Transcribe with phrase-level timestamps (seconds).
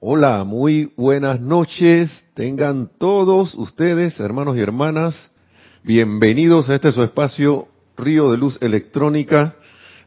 [0.00, 2.22] Hola, muy buenas noches.
[2.34, 5.28] Tengan todos ustedes, hermanos y hermanas,
[5.82, 7.66] bienvenidos a este su espacio
[7.96, 9.56] Río de Luz Electrónica,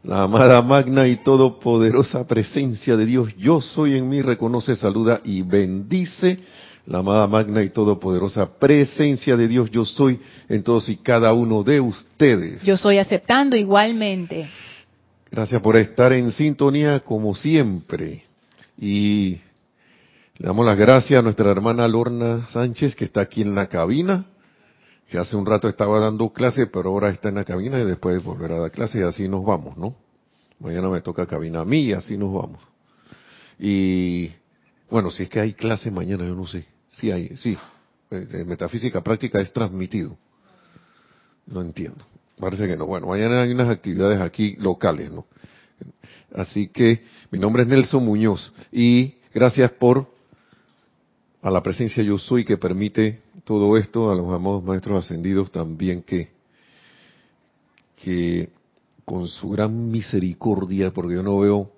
[0.05, 3.35] la amada magna y todopoderosa presencia de Dios.
[3.35, 6.39] Yo soy en mí, reconoce, saluda y bendice.
[6.85, 11.63] La amada magna y todopoderosa presencia de Dios, yo soy en todos y cada uno
[11.63, 12.63] de ustedes.
[12.63, 14.47] Yo soy aceptando igualmente.
[15.29, 18.23] Gracias por estar en sintonía como siempre.
[18.79, 19.37] Y
[20.41, 24.25] le damos las gracias a nuestra hermana Lorna Sánchez, que está aquí en la cabina,
[25.07, 28.23] que hace un rato estaba dando clase, pero ahora está en la cabina y después
[28.23, 29.95] volverá a dar clase y así nos vamos, ¿no?
[30.59, 32.59] Mañana me toca cabina a mí y así nos vamos.
[33.59, 34.31] Y
[34.89, 36.65] bueno, si es que hay clase mañana, yo no sé.
[36.89, 37.55] Sí hay, sí.
[38.09, 40.17] Eh, metafísica práctica es transmitido.
[41.45, 42.03] No entiendo.
[42.39, 42.87] Parece que no.
[42.87, 45.27] Bueno, mañana hay unas actividades aquí locales, ¿no?
[46.33, 50.10] Así que mi nombre es Nelson Muñoz y gracias por
[51.41, 56.03] a la presencia yo soy que permite todo esto, a los amados maestros ascendidos también
[56.03, 56.29] que,
[57.97, 58.49] que
[59.05, 61.71] con su gran misericordia, porque yo no veo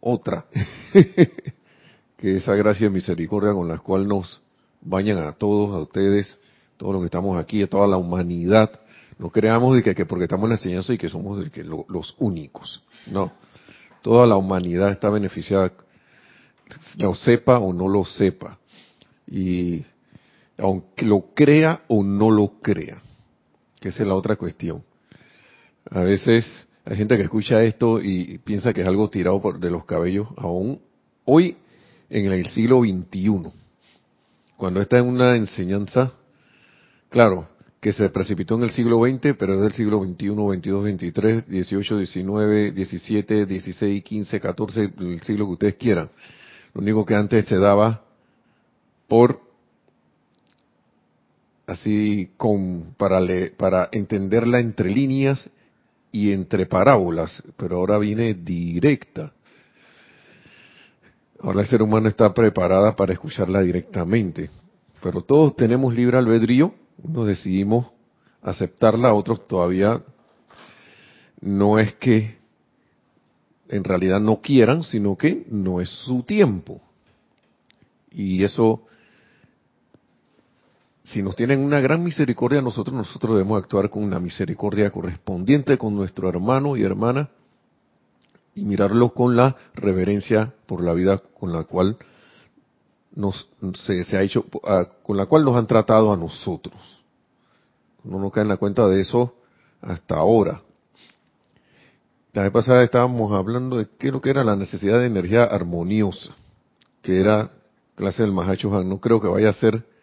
[0.00, 0.44] otra,
[2.18, 4.42] que esa gracia misericordia con la cual nos
[4.82, 6.36] bañan a todos, a ustedes,
[6.76, 8.78] todos los que estamos aquí, a toda la humanidad,
[9.18, 11.64] no creamos de que, que porque estamos en la enseñanza y que somos de que
[11.64, 13.32] los únicos, no,
[14.02, 15.72] toda la humanidad está beneficiada,
[16.98, 18.58] lo sepa o no lo sepa
[19.26, 19.84] y
[20.58, 23.02] aunque lo crea o no lo crea,
[23.80, 24.82] que esa es la otra cuestión.
[25.90, 29.70] A veces hay gente que escucha esto y piensa que es algo tirado por, de
[29.70, 30.80] los cabellos, aún
[31.24, 31.56] hoy
[32.08, 33.50] en el siglo XXI,
[34.56, 36.12] cuando está en una enseñanza,
[37.10, 37.48] claro,
[37.80, 42.06] que se precipitó en el siglo XX, pero es del siglo XXI, XXII, XXIII, XVIII,
[42.06, 46.08] XIX, XVII, XVI, XV, XIV, el siglo que ustedes quieran.
[46.74, 48.05] Lo único que antes se daba
[49.08, 49.40] por
[51.66, 53.20] así con para
[53.56, 55.50] para entenderla entre líneas
[56.12, 59.32] y entre parábolas, pero ahora viene directa.
[61.40, 64.48] Ahora el ser humano está preparada para escucharla directamente,
[65.02, 67.88] pero todos tenemos libre albedrío, unos decidimos
[68.42, 70.02] aceptarla, otros todavía
[71.40, 72.38] no es que
[73.68, 76.80] en realidad no quieran, sino que no es su tiempo.
[78.10, 78.86] Y eso
[81.08, 85.94] si nos tienen una gran misericordia nosotros, nosotros debemos actuar con una misericordia correspondiente con
[85.94, 87.30] nuestro hermano y hermana
[88.54, 91.96] y mirarlo con la reverencia por la vida con la cual
[93.14, 94.44] nos se, ha hecho,
[95.02, 96.74] con la cual nos han tratado a nosotros.
[98.02, 99.34] No nos cae en la cuenta de eso
[99.80, 100.62] hasta ahora.
[102.32, 106.34] La vez pasada estábamos hablando de qué lo que era la necesidad de energía armoniosa,
[107.02, 107.50] que era
[107.94, 109.95] clase del Mahacho No creo que vaya a ser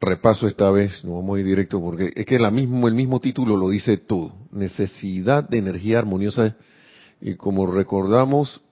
[0.00, 3.20] repaso esta vez, no vamos a ir directo porque es que la mismo, el mismo
[3.20, 4.32] título lo dice todo.
[4.52, 6.56] Necesidad de energía armoniosa.
[7.20, 8.62] Y como recordamos,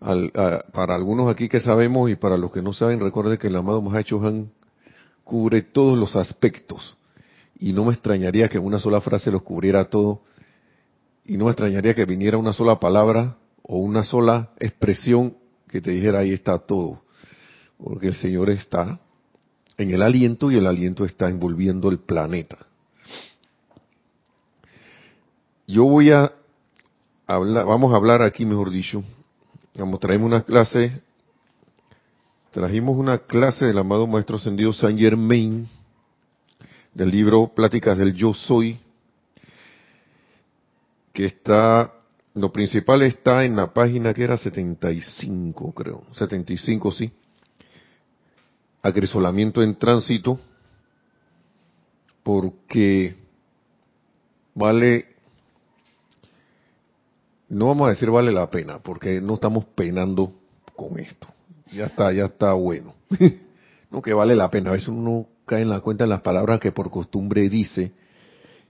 [0.00, 3.82] para algunos aquí que sabemos y para los que no saben, recuerde que el amado
[3.82, 4.52] Mahacho Han
[5.24, 6.96] cubre todos los aspectos.
[7.58, 10.22] Y no me extrañaría que una sola frase los cubriera todo.
[11.24, 15.36] Y no me extrañaría que viniera una sola palabra o una sola expresión
[15.68, 17.02] que te dijera ahí está todo.
[17.76, 19.00] Porque el Señor está
[19.78, 22.58] en el aliento y el aliento está envolviendo el planeta.
[25.68, 26.32] Yo voy a
[27.26, 29.04] hablar, vamos a hablar aquí, mejor dicho,
[29.76, 31.00] vamos, traemos una clase,
[32.50, 35.68] trajimos una clase del amado Maestro Ascendido Saint Germain,
[36.92, 38.80] del libro Pláticas del Yo Soy,
[41.12, 41.92] que está,
[42.34, 47.12] lo principal está en la página que era 75, creo, 75, sí
[48.82, 50.38] agrisolamiento en tránsito
[52.22, 53.16] porque
[54.54, 55.06] vale,
[57.48, 60.34] no vamos a decir vale la pena, porque no estamos penando
[60.76, 61.28] con esto.
[61.72, 62.94] Ya está, ya está bueno.
[63.90, 64.70] no que vale la pena.
[64.70, 67.92] A veces uno cae en la cuenta de las palabras que por costumbre dice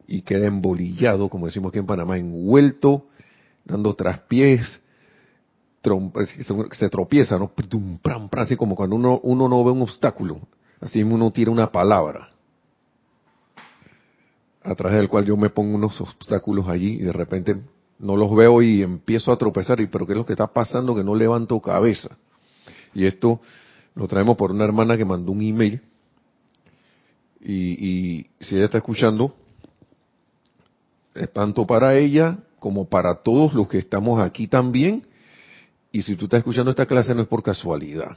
[0.07, 3.07] y queda embolillado, como decimos aquí en Panamá, envuelto,
[3.65, 4.81] dando traspiés,
[6.73, 7.53] se tropieza, ¿no?
[8.33, 10.41] Así como cuando uno, uno no ve un obstáculo,
[10.81, 12.31] así uno tira una palabra
[14.63, 17.57] a través del cual yo me pongo unos obstáculos allí y de repente
[17.99, 19.81] no los veo y empiezo a tropezar.
[19.81, 22.17] Y pero qué es lo que está pasando que no levanto cabeza.
[22.93, 23.41] Y esto
[23.95, 25.81] lo traemos por una hermana que mandó un email.
[27.41, 29.35] Y, y si ella está escuchando
[31.15, 35.05] es tanto para ella como para todos los que estamos aquí también
[35.99, 38.17] Y si tú estás escuchando esta clase no es por casualidad.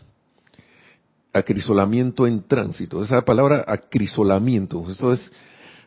[1.33, 3.01] Acrisolamiento en tránsito.
[3.01, 5.31] Esa palabra acrisolamiento, eso es,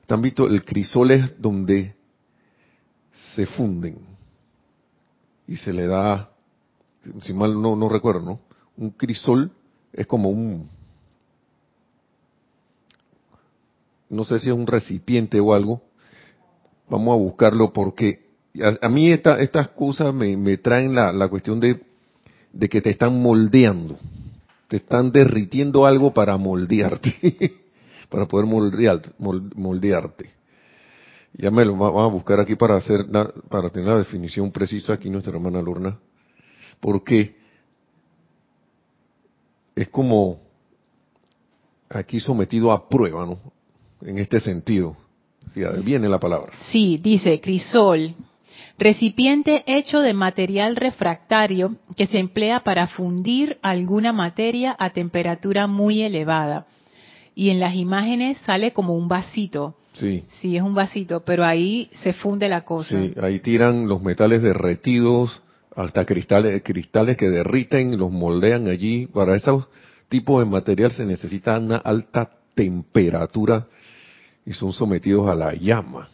[0.00, 0.48] ¿están visto?
[0.48, 1.94] El crisol es donde
[3.36, 3.98] se funden
[5.46, 6.30] y se le da,
[7.22, 8.40] si mal no recuerdo, ¿no?
[8.76, 9.52] Un crisol
[9.92, 10.68] es como un,
[14.08, 15.80] no sé si es un recipiente o algo,
[16.90, 18.23] vamos a buscarlo porque
[18.62, 21.80] a, mí esta, estas cosas me, traen la, la cuestión de,
[22.68, 23.98] que te están moldeando,
[24.68, 27.52] te están derritiendo algo para moldearte,
[28.08, 29.10] para poder moldearte.
[29.18, 30.30] moldearte.
[31.36, 33.06] Ya me lo vamos a buscar aquí para hacer
[33.48, 35.98] para tener la definición precisa aquí nuestra hermana Lorna,
[36.78, 37.34] porque
[39.74, 40.40] es como
[41.88, 43.40] aquí sometido a prueba, ¿no?
[44.00, 44.96] En este sentido.
[45.52, 46.52] Sí, viene la palabra.
[46.70, 48.14] Sí, dice crisol,
[48.78, 56.02] recipiente hecho de material refractario que se emplea para fundir alguna materia a temperatura muy
[56.02, 56.66] elevada.
[57.34, 59.76] Y en las imágenes sale como un vasito.
[59.94, 60.24] Sí.
[60.40, 63.00] Sí, es un vasito, pero ahí se funde la cosa.
[63.00, 65.42] Sí, ahí tiran los metales derretidos,
[65.76, 69.06] hasta cristales, cristales que derriten, los moldean allí.
[69.06, 69.66] Para esos
[70.08, 73.66] tipos de material se necesita una alta temperatura
[74.46, 76.08] y son sometidos a la llama.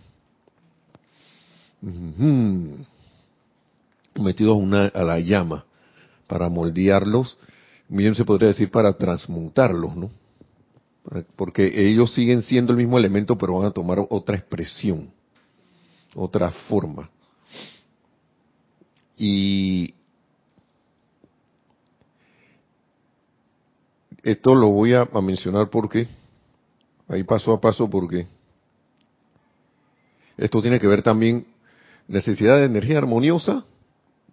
[4.15, 4.59] Sometidos
[4.95, 5.65] a, la llama
[6.27, 7.39] para moldearlos,
[7.89, 10.11] bien se podría decir para transmutarlos, ¿no?
[11.37, 15.11] Porque ellos siguen siendo el mismo elemento, pero van a tomar otra expresión,
[16.15, 17.11] otra forma.
[19.17, 19.95] Y
[24.23, 26.07] esto lo voy a mencionar porque
[27.09, 28.27] ahí paso a paso porque
[30.37, 31.47] esto tiene que ver también
[32.11, 33.65] necesidad de energía armoniosa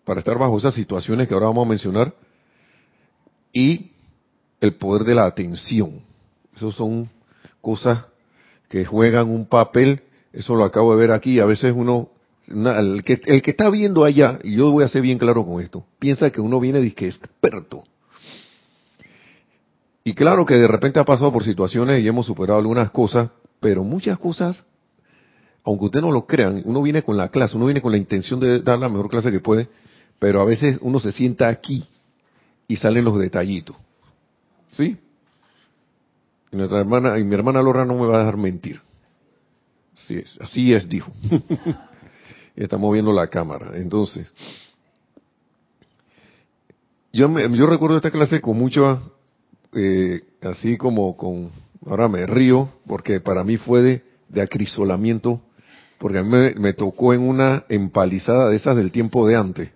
[0.04, 2.14] para estar bajo esas situaciones que ahora vamos a mencionar
[3.54, 3.92] y
[4.60, 6.02] el poder de la atención.
[6.56, 7.10] Esas son
[7.62, 8.06] cosas
[8.68, 10.02] que juegan un papel,
[10.34, 12.10] eso lo acabo de ver aquí, a veces uno,
[12.48, 15.62] el, que, el, que, está viendo allá, y yo voy a ser bien claro con
[15.62, 17.84] esto, piensa que uno viene de que experto.
[20.04, 23.84] Y claro que de repente ha pasado por situaciones y hemos superado algunas cosas, pero
[23.84, 24.66] muchas cosas,
[25.68, 28.40] aunque ustedes no lo crean, uno viene con la clase, uno viene con la intención
[28.40, 29.68] de dar la mejor clase que puede,
[30.18, 31.86] pero a veces uno se sienta aquí
[32.70, 33.76] y salen los detallitos.
[34.72, 34.96] ¿Sí?
[36.54, 38.82] Y nuestra hermana, y mi hermana Lora no me va a dejar mentir.
[39.94, 41.12] Así es, así es, dijo.
[42.56, 43.72] está moviendo la cámara.
[43.74, 44.26] Entonces,
[47.12, 49.02] yo, me, yo recuerdo esta clase con mucho
[49.74, 51.52] eh, así como con,
[51.86, 55.42] ahora me río, porque para mí fue de acrisolamiento,
[55.98, 59.72] porque a mí me, tocó en una empalizada de esas del tiempo de antes,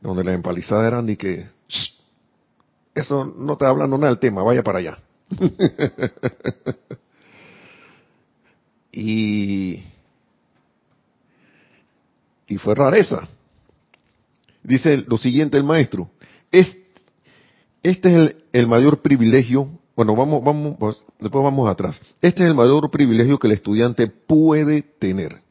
[0.00, 1.46] donde las empalizadas eran de que,
[2.94, 4.98] eso no te hablando nada del tema, vaya para allá.
[8.92, 9.82] y,
[12.48, 13.28] y fue rareza.
[14.62, 16.10] Dice lo siguiente el maestro,
[16.50, 16.76] es
[17.82, 22.00] este es el, mayor privilegio, bueno, vamos, vamos, pues, después vamos atrás.
[22.22, 25.42] Este es el mayor privilegio que el estudiante puede tener.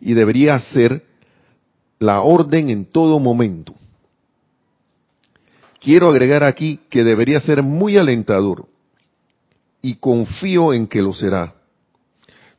[0.00, 1.04] Y debería ser
[1.98, 3.74] la orden en todo momento.
[5.80, 8.66] Quiero agregar aquí que debería ser muy alentador
[9.82, 11.54] y confío en que lo será.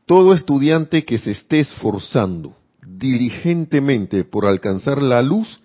[0.06, 5.62] Todo estudiante que se esté esforzando diligentemente por alcanzar la luz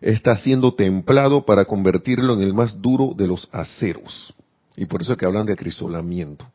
[0.00, 4.34] está siendo templado para convertirlo en el más duro de los aceros.
[4.78, 6.46] Y por eso es que hablan de acrisolamiento.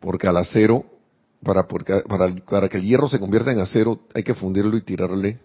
[0.00, 0.84] Porque al acero,
[1.40, 5.38] para, para, que el hierro se convierta en acero, hay que fundirlo y tirarle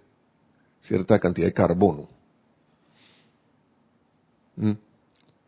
[0.79, 2.09] cierta cantidad de carbono.
[4.55, 4.71] ¿Mm?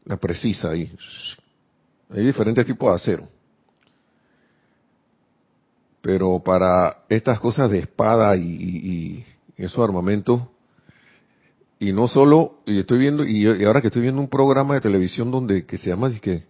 [0.05, 0.95] La precisa ahí.
[2.11, 3.27] Hay diferentes tipos de acero.
[5.99, 9.25] Pero para estas cosas de espada y, y
[9.57, 10.43] esos armamentos,
[11.83, 15.29] y no solo, y estoy viendo, y, ahora que estoy viendo un programa de televisión
[15.29, 16.43] donde que se llama que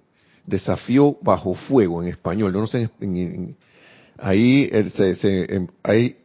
[0.46, 2.90] Desafío bajo fuego en español, yo no sé,
[4.20, 6.18] ahí se, em, hay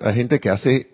[0.00, 0.88] hay gente que hace,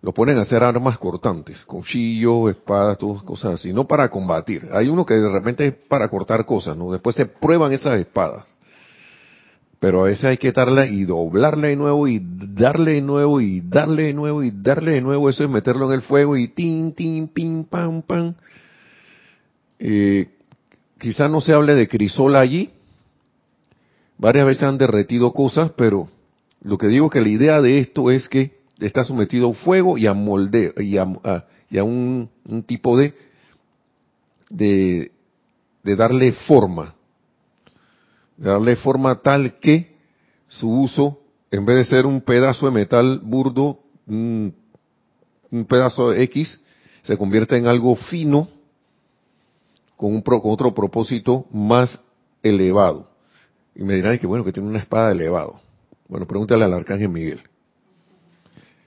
[0.00, 4.66] lo ponen a hacer armas cortantes, cuchillos, espadas, todas cosas así, no para combatir.
[4.72, 6.92] Hay uno que de repente es para cortar cosas, ¿no?
[6.92, 8.44] Después se prueban esas espadas
[9.84, 13.60] pero a veces hay que darle y doblarle de nuevo y darle de nuevo y
[13.60, 15.28] darle de nuevo y darle de nuevo.
[15.28, 18.32] Eso es meterlo en el fuego y tin, tin, pim, pam, pam.
[19.78, 20.30] Eh,
[20.98, 22.70] quizás no se hable de crisol allí.
[24.16, 26.08] Varias veces han derretido cosas, pero
[26.62, 30.06] lo que digo que la idea de esto es que está sometido a fuego y
[30.06, 32.30] a moldeo y a, un,
[32.66, 33.12] tipo de,
[34.48, 35.10] de
[35.94, 36.94] darle forma,
[38.36, 39.94] de darle forma tal que
[40.48, 44.54] su uso, en vez de ser un pedazo de metal burdo, un,
[45.68, 46.60] pedazo de X,
[47.02, 48.48] se convierte en algo fino,
[49.96, 52.00] con, un, con otro propósito más
[52.42, 53.08] elevado.
[53.74, 55.60] Y me dirán que bueno, que tiene una espada elevado.
[56.08, 57.40] Bueno, pregúntale al arcángel Miguel.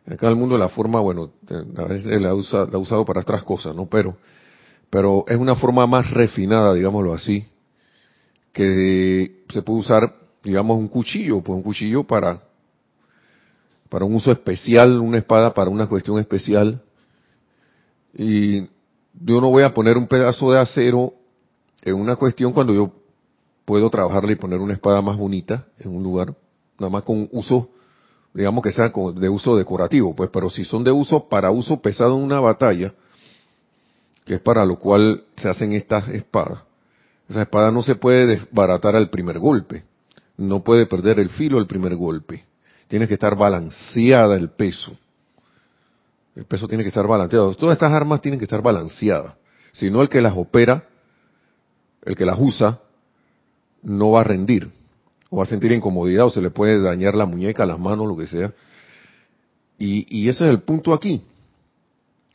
[0.06, 3.20] Acá en el mundo la forma, bueno, a veces la, usa, la ha usado para
[3.20, 3.88] otras cosas, ¿no?
[3.88, 4.16] Pero,
[4.89, 7.46] pero es una forma más refinada, digámoslo así,
[8.54, 12.44] que se puede usar, digamos, un cuchillo, pues un cuchillo para,
[13.89, 16.82] para un uso especial, una espada para una cuestión especial.
[18.13, 18.62] Y
[19.13, 21.13] yo no voy a poner un pedazo de acero
[21.82, 22.92] en una cuestión cuando yo
[23.66, 26.34] puedo trabajarle y poner una espada más bonita en un lugar,
[26.80, 27.70] nada más con uso,
[28.34, 32.16] digamos que sean de uso decorativo, pues, pero si son de uso para uso pesado
[32.16, 32.94] en una batalla,
[34.25, 36.60] que es para lo cual se hacen estas espadas,
[37.29, 39.84] esa espada no se puede desbaratar al primer golpe,
[40.38, 42.46] no puede perder el filo al primer golpe,
[42.88, 44.93] tiene que estar balanceada el peso,
[46.36, 49.34] el peso tiene que estar balanceado, todas estas armas tienen que estar balanceadas,
[49.72, 50.88] si no el que las opera,
[52.03, 52.79] el que las usa,
[53.84, 54.72] no va a rendir,
[55.29, 58.17] o va a sentir incomodidad, o se le puede dañar la muñeca, las manos, lo
[58.17, 58.53] que sea.
[59.77, 61.22] Y, y ese es el punto aquí.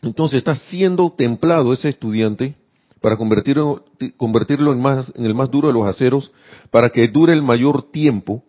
[0.03, 2.55] Entonces está siendo templado ese estudiante
[3.03, 3.85] para convertirlo,
[4.17, 6.33] convertirlo en, más, en el más duro de los aceros,
[6.71, 8.43] para que dure el mayor tiempo,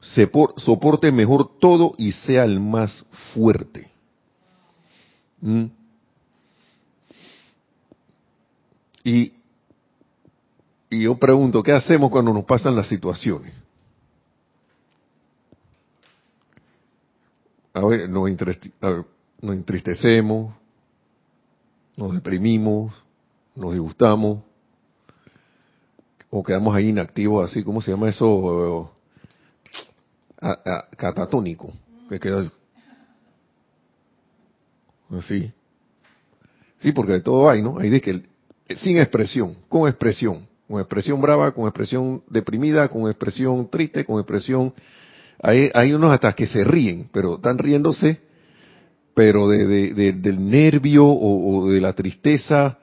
[0.00, 3.90] se soporte mejor todo y sea el más fuerte.
[5.40, 5.66] ¿Mm?
[9.04, 9.32] Y
[10.90, 13.52] y yo pregunto, ¿qué hacemos cuando nos pasan las situaciones?
[17.74, 18.28] A ver, nos,
[19.42, 20.54] entristecemos,
[21.96, 22.92] nos deprimimos,
[23.58, 24.42] nos disgustamos,
[26.30, 28.92] o quedamos ahí inactivos, así, ¿cómo se llama eso?
[30.96, 31.72] catatónico,
[32.08, 32.50] que queda
[35.10, 35.52] así.
[36.76, 37.78] Sí, porque de todo hay, ¿no?
[37.78, 38.22] Hay de que
[38.76, 44.74] sin expresión, con expresión con expresión brava, con expresión deprimida, con expresión triste, con expresión...
[45.40, 48.20] Hay, hay unos hasta que se ríen, pero están riéndose,
[49.14, 52.78] pero de, del nervio o, de la tristeza,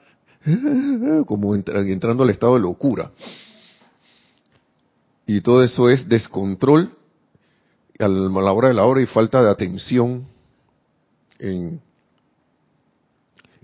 [1.26, 3.10] como entrando al estado de locura.
[5.26, 6.96] Y todo eso es descontrol
[7.98, 10.26] a la hora de la hora y falta de atención
[11.38, 11.80] en,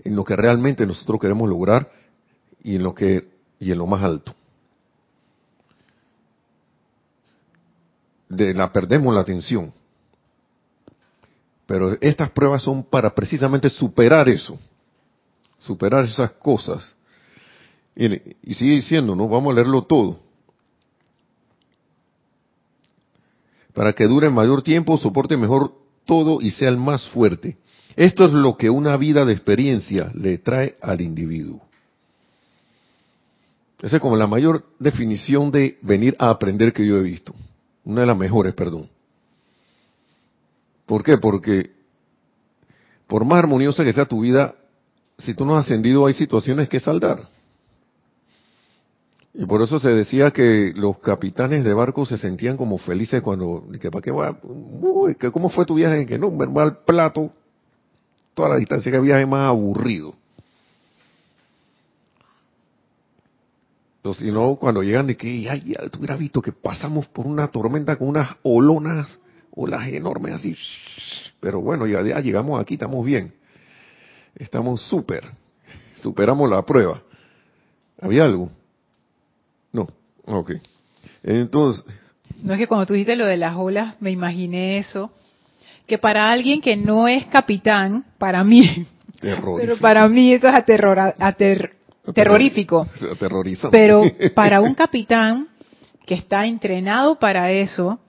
[0.03, 1.91] en lo que realmente nosotros queremos lograr
[2.63, 4.35] y en lo que y en lo más alto.
[8.27, 9.73] De la perdemos la atención.
[11.65, 14.59] Pero estas pruebas son para precisamente superar eso,
[15.63, 16.95] superar esas cosas.
[17.95, 18.07] Y,
[18.53, 19.27] sigue diciendo, ¿no?
[19.27, 20.19] Vamos a leerlo todo.
[23.73, 25.73] Para que dure mayor tiempo, soporte mejor
[26.05, 27.57] todo y sea el más fuerte.
[27.95, 31.61] Esto es lo que una vida de experiencia le trae al individuo.
[33.81, 37.33] Esa es como la mayor definición de venir a aprender que yo he visto.
[37.83, 38.89] Una de las mejores, perdón.
[40.85, 41.17] ¿Por qué?
[41.17, 41.71] Porque
[43.07, 44.55] por más armoniosa que sea tu vida,
[45.23, 47.27] si tú no has ascendido hay situaciones que saldar.
[49.33, 53.65] Y por eso se decía que los capitanes de barcos se sentían como felices cuando,
[53.81, 56.83] que para qué va, uy, que cómo fue tu viaje, que no, me va al
[56.83, 57.31] plato,
[58.35, 60.13] toda la distancia que viaje más aburrido.
[64.13, 67.47] Si no, cuando llegan de que, ay, ya tú hubieras visto que pasamos por una
[67.47, 69.17] tormenta con unas olonas,
[69.55, 70.57] olas enormes así.
[71.39, 73.33] Pero bueno, ya, llegamos aquí, estamos bien.
[74.35, 75.23] Estamos súper.
[75.95, 77.01] Superamos la prueba.
[78.01, 78.49] ¿Había algo?
[79.71, 79.87] No.
[80.25, 80.51] Ok.
[81.23, 81.85] Entonces.
[82.41, 85.11] No es que cuando tú dijiste lo de las olas, me imaginé eso.
[85.87, 88.85] Que para alguien que no es capitán, para mí,
[89.21, 91.75] pero para mí eso es aterror, ater,
[92.13, 92.87] terrorífico.
[93.71, 95.47] Pero para un capitán
[96.05, 97.99] que está entrenado para eso,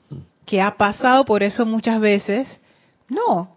[0.45, 2.61] que ha pasado por eso muchas veces,
[3.09, 3.53] no.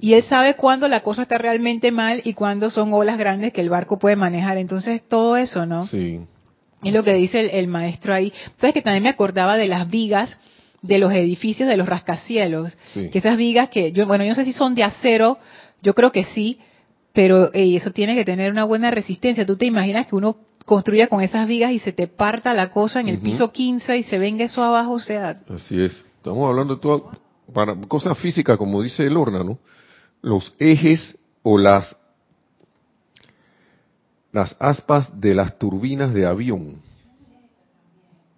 [0.00, 3.60] Y él sabe cuándo la cosa está realmente mal y cuándo son olas grandes que
[3.60, 4.56] el barco puede manejar.
[4.56, 5.86] Entonces, todo eso, ¿no?
[5.86, 6.20] Sí.
[6.84, 8.32] Es lo que dice el, maestro ahí.
[8.44, 10.38] Entonces, que también me acordaba de las vigas
[10.82, 12.76] de los edificios de los rascacielos.
[12.94, 15.38] Que esas vigas que, yo, bueno, yo no sé si son de acero,
[15.82, 16.60] yo creo que sí,
[17.12, 19.44] pero eso tiene que tener una buena resistencia.
[19.44, 23.00] ¿Tú te imaginas que uno construya con esas vigas y se te parta la cosa
[23.00, 24.92] en el piso 15 y se venga eso abajo?
[24.92, 25.34] O sea...
[25.48, 26.04] Así es.
[26.18, 27.02] Estamos hablando de
[27.52, 29.58] para cosas físicas, como dice Lorna, ¿no?
[30.22, 31.96] Los ejes o las
[34.32, 36.80] las aspas de las turbinas de avión.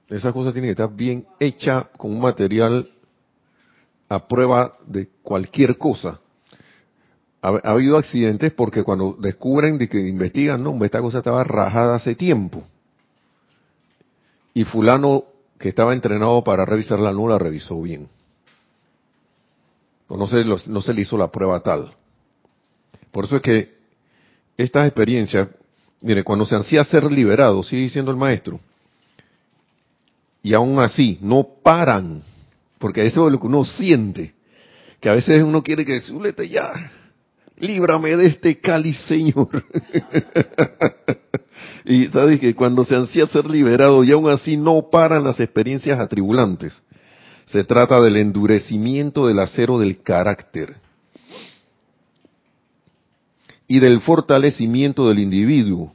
[0.09, 2.91] Esa cosa tiene que estar bien hecha con un material
[4.09, 6.21] a prueba de cualquier cosa.
[7.43, 11.97] Ha, ha habido accidentes porque cuando descubren de que investigan, no, esta cosa estaba rajada
[11.97, 12.65] hace tiempo.
[14.53, 15.25] Y fulano
[15.59, 18.09] que estaba entrenado para revisarla no la revisó bien.
[20.11, 21.95] No se, no se le hizo la prueba tal.
[23.12, 23.75] Por eso es que
[24.57, 25.49] estas experiencias,
[26.00, 28.61] mire, cuando se ansía ser liberado, sigue diciendo el maestro,
[30.43, 32.23] y aún así no paran,
[32.79, 34.35] porque eso es lo que uno siente,
[35.00, 36.90] que a veces uno quiere que súlete ya,
[37.59, 39.49] líbrame de este cáliz, Señor.
[41.85, 46.00] y sabes que cuando se ansía ser liberado y aún así no paran las experiencias
[46.00, 46.81] atribulantes.
[47.52, 50.76] Se trata del endurecimiento del acero del carácter
[53.66, 55.92] y del fortalecimiento del individuo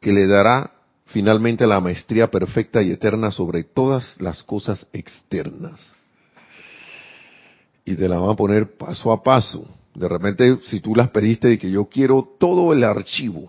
[0.00, 0.72] que le dará
[1.06, 5.94] finalmente la maestría perfecta y eterna sobre todas las cosas externas.
[7.84, 9.68] Y te la van a poner paso a paso.
[9.94, 13.48] De repente, si tú las pediste de que yo quiero todo el archivo,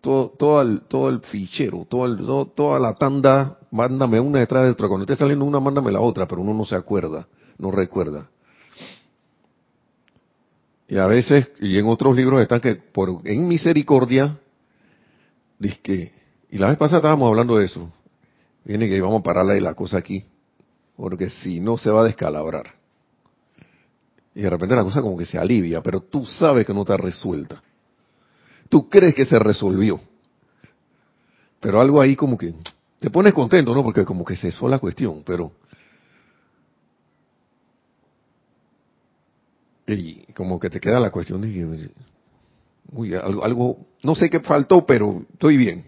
[0.00, 4.88] todo, todo, el, todo el fichero, todo toda la tanda, mándame una detrás de otra.
[4.88, 7.26] Cuando esté saliendo una, mándame la otra, pero uno no se acuerda,
[7.58, 8.28] no recuerda.
[10.88, 14.38] Y a veces, y en otros libros están que por en misericordia,
[15.58, 16.12] dice que,
[16.50, 17.92] y la vez pasada estábamos hablando de eso,
[18.64, 20.24] viene que vamos a pararle la cosa aquí,
[20.96, 22.74] porque si no se va a descalabrar.
[24.34, 26.96] Y de repente la cosa como que se alivia, pero tú sabes que no está
[26.96, 27.62] resuelta.
[28.68, 30.00] Tú crees que se resolvió.
[31.60, 32.54] Pero algo ahí como que
[33.00, 33.82] te pones contento, ¿no?
[33.82, 35.52] Porque como que cesó la cuestión, pero...
[39.86, 41.90] Y como que te queda la cuestión de...
[42.92, 45.86] Uy, algo, algo, no sé qué faltó, pero estoy bien.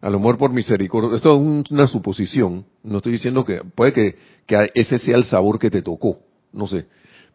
[0.00, 1.16] A lo mejor por misericordia.
[1.16, 2.64] Esto es una suposición.
[2.82, 6.18] No estoy diciendo que puede que, que ese sea el sabor que te tocó.
[6.52, 6.86] No sé.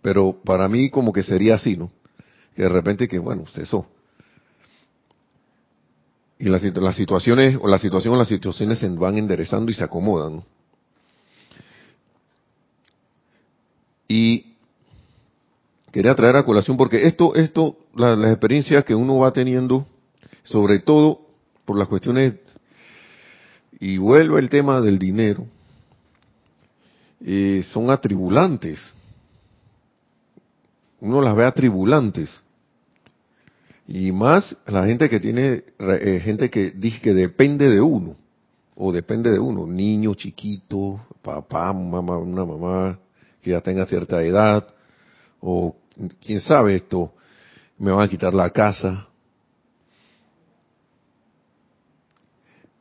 [0.01, 1.91] Pero para mí como que sería así, ¿no?
[2.55, 3.87] Que de repente que, bueno, cesó.
[6.39, 9.83] Y las, las situaciones, o la situación o las situaciones se van enderezando y se
[9.83, 10.43] acomodan.
[14.07, 14.53] Y
[15.91, 19.85] quería traer a colación porque esto, esto, las experiencias que uno va teniendo,
[20.43, 21.21] sobre todo
[21.65, 22.35] por las cuestiones,
[23.79, 25.45] y vuelve el tema del dinero,
[27.19, 28.79] eh, son atribulantes
[30.99, 32.41] uno las ve atribulantes.
[33.87, 38.17] Y más la gente que tiene, eh, gente que dice que depende de uno,
[38.75, 42.99] o depende de uno, niño chiquito, papá, mamá, una mamá
[43.41, 44.67] que ya tenga cierta edad,
[45.39, 45.73] o
[46.21, 47.13] quién sabe esto,
[47.77, 49.07] me van a quitar la casa.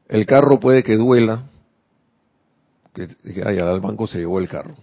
[0.09, 1.45] El carro puede que duela,
[2.92, 4.75] que, que al banco se llevó el carro.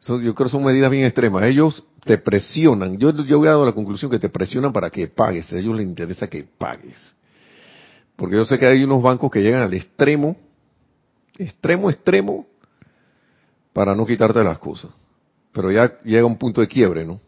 [0.00, 1.44] yo creo que son medidas bien extremas.
[1.44, 2.98] Ellos te presionan.
[2.98, 5.52] Yo, yo he a la conclusión que te presionan para que pagues.
[5.52, 7.16] A ellos les interesa que pagues.
[8.16, 10.36] Porque yo sé que hay unos bancos que llegan al extremo,
[11.36, 12.46] extremo, extremo,
[13.72, 14.90] para no quitarte las cosas.
[15.52, 17.20] Pero ya llega un punto de quiebre, ¿no?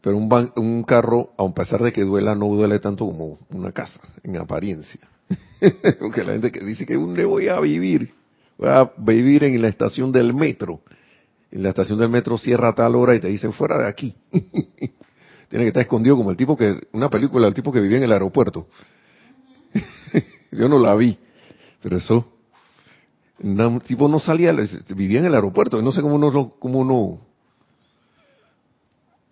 [0.00, 4.00] Pero un, un carro, a pesar de que duela, no duele tanto como una casa,
[4.22, 5.00] en apariencia.
[6.00, 8.12] Porque la gente que dice que ¿dónde voy a vivir?
[8.58, 10.82] Voy a vivir en la estación del metro
[11.54, 14.12] en la estación del metro cierra a tal hora y te dicen fuera de aquí.
[14.32, 18.02] Tiene que estar escondido como el tipo que, una película del tipo que vivía en
[18.02, 18.66] el aeropuerto.
[20.50, 21.16] Yo no la vi,
[21.80, 22.26] pero eso,
[23.38, 24.52] un tipo no salía,
[24.96, 27.20] vivía en el aeropuerto, no sé cómo no, cómo no,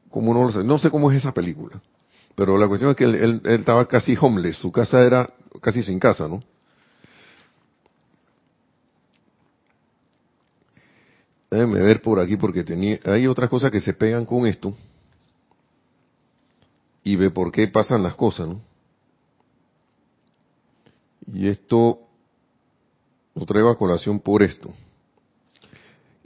[0.08, 1.82] cómo no, no sé cómo es esa película.
[2.36, 5.28] Pero la cuestión es que él estaba casi homeless, su casa era
[5.60, 6.44] casi sin casa, ¿no?
[11.52, 14.72] Déjenme ver por aquí porque tenía, hay otras cosas que se pegan con esto
[17.04, 18.62] y ve por qué pasan las cosas, ¿no?
[21.30, 21.98] Y esto
[23.34, 24.70] lo traigo a colación por esto.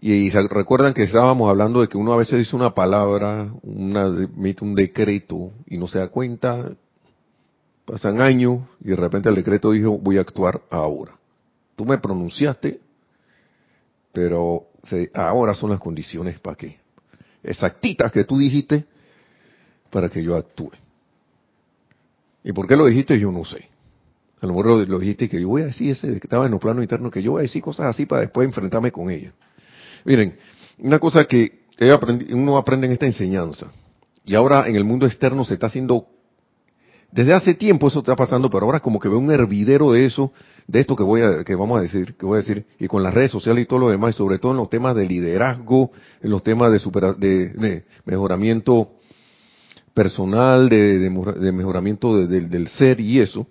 [0.00, 4.62] Y, recuerdan que estábamos hablando de que uno a veces dice una palabra, una, emite
[4.62, 6.70] un decreto y no se da cuenta,
[7.84, 11.18] pasan años y de repente el decreto dijo voy a actuar ahora.
[11.74, 12.78] Tú me pronunciaste,
[14.12, 14.68] pero
[15.14, 16.78] ahora son las condiciones para que,
[17.42, 18.84] exactitas que tú dijiste,
[19.90, 20.72] para que yo actúe.
[22.44, 23.18] ¿Y por qué lo dijiste?
[23.18, 23.68] Yo no sé.
[24.40, 26.58] A lo mejor lo, dijiste que yo voy a decir ese que estaba en el
[26.58, 29.32] plano interno, que yo voy a decir cosas así para después enfrentarme con ella.
[30.04, 30.36] Miren,
[30.78, 31.64] una cosa que
[32.30, 33.68] uno aprende en esta enseñanza,
[34.24, 36.06] y ahora en el mundo externo se está haciendo
[37.16, 40.34] desde hace tiempo eso está pasando, pero ahora como que veo un hervidero de eso,
[40.66, 43.02] de esto que voy a, que vamos a decir, que voy a decir, y con
[43.02, 45.92] las redes sociales y todo lo demás, y sobre todo en los temas de liderazgo,
[46.20, 48.90] en los temas de, de, mejoramiento
[49.94, 51.08] personal, de,
[51.54, 53.46] mejoramiento del ser y eso.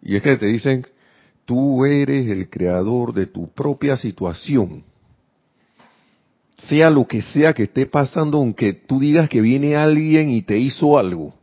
[0.00, 0.86] Y es que te dicen,
[1.44, 4.82] tú eres el creador de tu propia situación.
[6.56, 10.56] Sea lo que sea que esté pasando, aunque tú digas que viene alguien y te
[10.58, 11.37] hizo algo,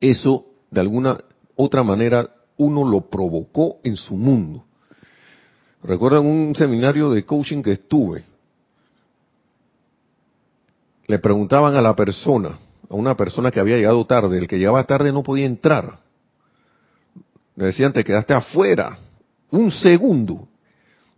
[0.00, 1.18] eso de alguna
[1.54, 4.64] otra manera uno lo provocó en su mundo.
[5.82, 8.24] Recuerdan un seminario de coaching que estuve.
[11.06, 14.84] Le preguntaban a la persona, a una persona que había llegado tarde, el que llegaba
[14.84, 16.00] tarde no podía entrar.
[17.54, 18.98] Le decían, te quedaste afuera.
[19.50, 20.48] Un segundo.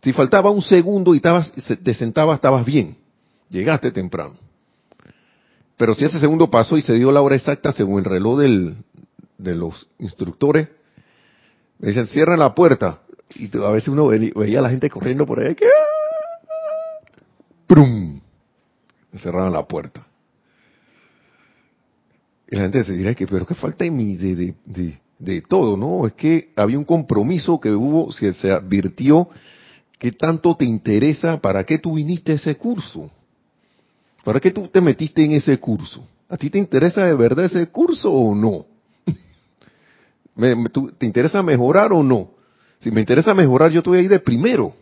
[0.03, 2.97] Si faltaba un segundo y te sentabas, estabas bien.
[3.49, 4.48] Llegaste temprano.
[5.79, 8.77] Pero si ese segundo pasó y se dio la hora exacta según el reloj del,
[9.39, 10.69] de los instructores,
[11.79, 12.99] me dicen, cierra la puerta.
[13.37, 15.69] Y a veces uno veía a la gente corriendo por ahí, que
[17.69, 18.21] ¡prum!
[19.17, 20.05] Cerraban la puerta.
[22.51, 26.07] Y la gente se dirá que, pero qué falta de, de, de, de, todo, ¿no?
[26.07, 29.29] Es que había un compromiso que hubo, se, se advirtió
[29.99, 33.11] que tanto te interesa, ¿para qué tú viniste a ese curso?
[34.25, 36.07] ¿Para qué tú te metiste en ese curso?
[36.29, 38.67] ¿A ti te interesa de verdad ese curso o no?
[40.99, 42.31] ¿Te interesa mejorar o no?
[42.81, 44.75] Si me interesa mejorar, yo estoy ahí de primero.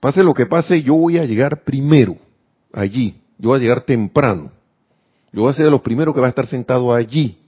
[0.00, 2.16] Pase lo que pase, yo voy a llegar primero
[2.72, 3.16] allí.
[3.38, 4.52] Yo voy a llegar temprano.
[5.32, 7.38] Yo voy a ser de los primeros que va a estar sentado allí.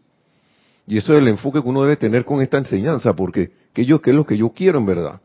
[0.87, 4.01] Y eso es el enfoque que uno debe tener con esta enseñanza, porque ¿qué, yo,
[4.01, 5.21] qué es lo que yo quiero en verdad?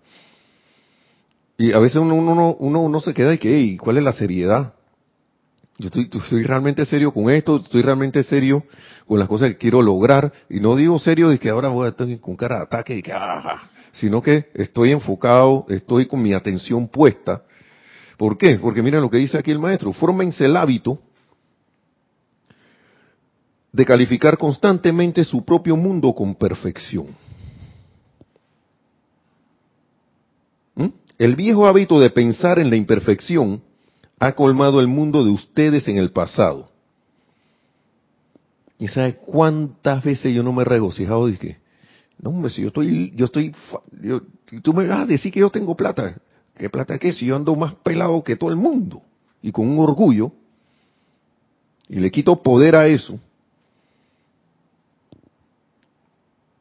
[1.60, 4.76] Y a veces uno, uno, uno, se queda y que, ¿cuál es la seriedad?
[5.78, 8.64] Yo estoy, estoy realmente serio con esto, estoy realmente serio
[9.06, 10.32] con las cosas que quiero lograr.
[10.50, 13.02] Y no digo serio de que ahora voy a estar con cara de ataque y
[13.02, 17.44] que, ah, sino que estoy enfocado, estoy con mi atención puesta.
[18.16, 18.58] ¿Por qué?
[18.58, 20.98] Porque miren lo que dice aquí el maestro, fórmense el hábito
[23.74, 27.08] de calificar constantemente su propio mundo con perfección.
[30.76, 30.88] ¿Mm?
[31.20, 33.62] El viejo hábito de pensar en la imperfección
[34.20, 36.70] ha colmado el mundo de ustedes en el pasado.
[38.80, 41.28] ¿Y sabe cuántas veces yo no me he regocijado?
[41.28, 41.60] Dije,
[42.22, 43.54] no, hombre, si yo estoy, yo estoy,
[44.64, 46.16] tú me vas a decir que yo tengo plata.
[46.56, 47.12] ¿Qué plata qué?
[47.12, 49.02] Si yo ando más pelado que todo el mundo.
[49.42, 50.32] Y con un orgullo.
[51.90, 53.20] Y le quito poder a eso.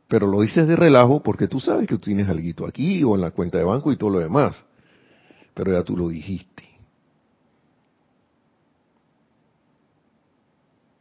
[0.09, 3.21] Pero lo dices de relajo porque tú sabes que tú tienes algo aquí o en
[3.21, 4.65] la cuenta de banco y todo lo demás.
[5.53, 6.65] Pero ya tú lo dijiste.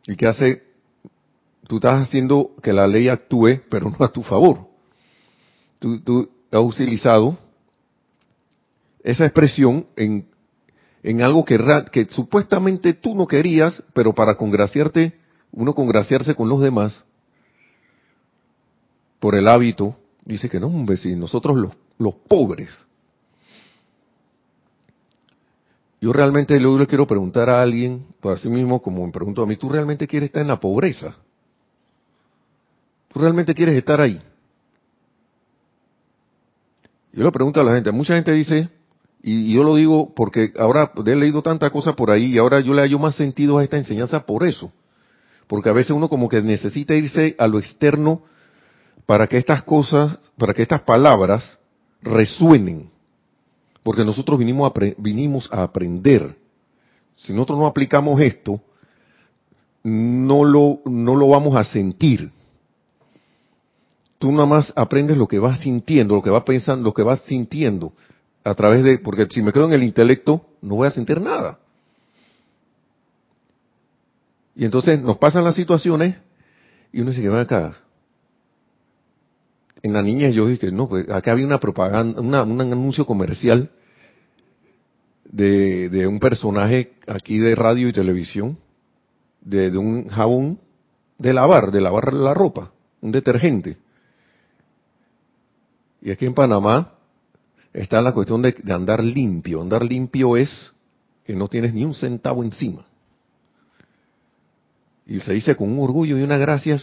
[0.05, 0.63] ¿Y qué hace?
[1.67, 4.67] Tú estás haciendo que la ley actúe, pero no a tu favor.
[5.79, 7.37] Tú, has utilizado
[9.03, 10.27] esa expresión en,
[11.03, 11.57] en algo que,
[11.91, 15.13] que supuestamente tú no querías, pero para congraciarte,
[15.51, 17.05] uno congraciarse con los demás,
[19.19, 22.87] por el hábito, dice que no, hombre, si nosotros los, los pobres
[25.99, 29.55] Yo realmente le quiero preguntar a alguien, por sí mismo, como me pregunto a mí,
[29.55, 31.15] ¿tú realmente quieres estar en la pobreza?
[33.11, 34.19] ¿Tú realmente quieres estar ahí?
[37.13, 38.69] Yo le pregunto a la gente, mucha gente dice,
[39.23, 42.75] y yo lo digo porque ahora he leído tanta cosa por ahí y ahora yo
[42.75, 44.71] le hallo más sentido a esta enseñanza por eso.
[45.47, 48.21] Porque a veces uno como que necesita irse a lo externo
[49.07, 51.57] para que estas cosas, para que estas palabras
[52.03, 52.91] resuenen
[53.87, 56.35] porque nosotros vinimos a, vinimos a aprender.
[57.15, 58.59] Si nosotros no aplicamos esto,
[59.81, 62.29] no lo, no lo vamos a sentir.
[64.19, 67.21] Tú nada más aprendes lo que vas sintiendo, lo que vas pensando, lo que vas
[67.21, 67.93] sintiendo
[68.43, 71.57] a través de, porque si me quedo en el intelecto, no voy a sentir nada.
[74.53, 76.17] Y entonces nos pasan las situaciones
[76.91, 77.86] y uno dice que va acá.
[79.83, 83.69] En la niña yo dije, no, pues acá había una propaganda, un anuncio comercial
[85.31, 88.57] de, un personaje aquí de radio y televisión,
[89.41, 90.59] de, un jabón
[91.17, 93.77] de lavar, de lavar la ropa, un detergente.
[96.01, 96.93] Y aquí en Panamá
[97.73, 99.61] está la cuestión de, andar limpio.
[99.61, 100.71] Andar limpio es
[101.25, 102.85] que no tienes ni un centavo encima.
[105.05, 106.79] Y se dice con un orgullo y una gracia.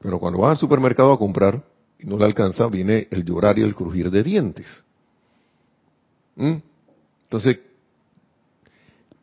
[0.00, 1.62] Pero cuando vas al supermercado a comprar,
[1.98, 4.66] y no le alcanza, viene el llorar y el crujir de dientes.
[6.36, 6.56] ¿Mm?
[7.24, 7.58] Entonces,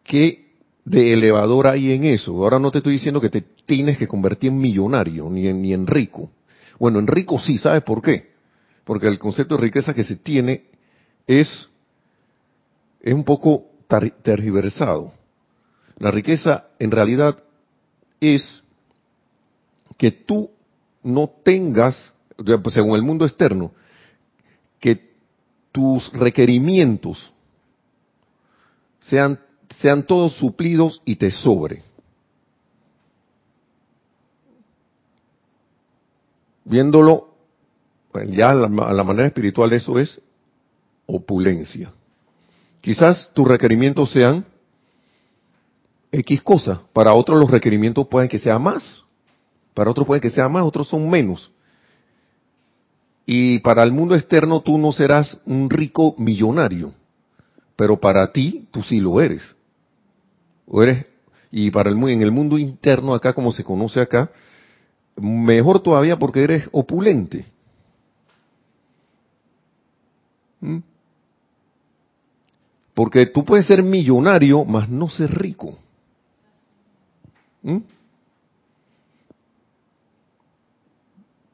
[0.03, 0.45] ¿qué
[0.83, 2.31] de elevador hay en eso?
[2.33, 5.73] Ahora no te estoy diciendo que te tienes que convertir en millonario, ni en, ni
[5.73, 6.29] en rico.
[6.77, 8.33] Bueno, en rico sí, ¿sabes por qué?
[8.83, 10.65] Porque el concepto de riqueza que se tiene
[11.25, 11.69] es,
[13.01, 13.65] es un poco
[14.21, 15.13] tergiversado.
[15.97, 17.41] La riqueza en realidad
[18.19, 18.63] es
[19.97, 20.51] que tú
[21.05, 23.71] no tengas, pues, según el mundo externo,
[24.79, 25.13] que
[25.71, 27.31] tus requerimientos
[28.99, 29.39] sean,
[29.79, 31.83] sean todos suplidos y te sobre.
[36.63, 37.35] Viéndolo
[38.11, 40.19] pues, ya a la, manera espiritual eso es
[41.05, 41.93] opulencia.
[42.81, 44.43] Quizás tus requerimientos sean
[46.11, 49.04] X cosa, para otros los requerimientos pueden que sea más,
[49.75, 51.51] para otros pueden que sea más, otros son menos.
[53.27, 56.93] Y para el mundo externo tú no serás un rico millonario,
[57.75, 59.55] pero para ti tú sí lo eres.
[60.65, 61.05] O eres
[61.51, 64.29] y para el en el mundo interno acá como se conoce acá,
[65.15, 67.45] mejor todavía porque eres opulente.
[70.59, 70.79] ¿Mm?
[72.93, 75.77] Porque tú puedes ser millonario, mas no ser rico.
[77.61, 77.77] ¿Mm?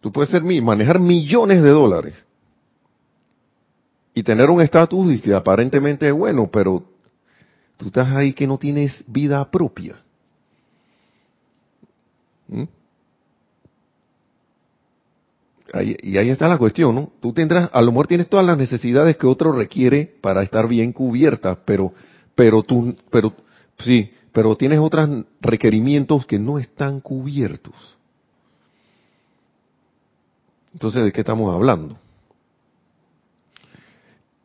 [0.02, 2.16] Tú puedes ser, manejar millones de dólares
[4.14, 6.84] y tener un estatus que aparentemente es bueno, pero
[7.78, 9.96] tú estás ahí que no tienes vida propia.
[12.48, 12.64] ¿Mm?
[15.74, 17.12] y ahí está la cuestión, ¿no?
[17.22, 20.92] Tú tendrás, a lo mejor tienes todas las necesidades que otro requiere para estar bien
[20.92, 21.94] cubierta, pero,
[22.36, 23.34] pero tú, pero,
[23.80, 28.01] sí, pero tienes otros requerimientos que no están cubiertos.
[30.74, 31.98] Entonces, ¿de qué estamos hablando?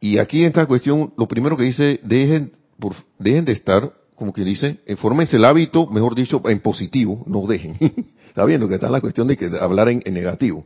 [0.00, 4.32] Y aquí en esta cuestión, lo primero que dice, dejen, por, dejen de estar, como
[4.32, 7.76] que dice, infórmense el hábito, mejor dicho, en positivo, no dejen.
[8.28, 10.64] está viendo que está la cuestión de que hablar en negativo.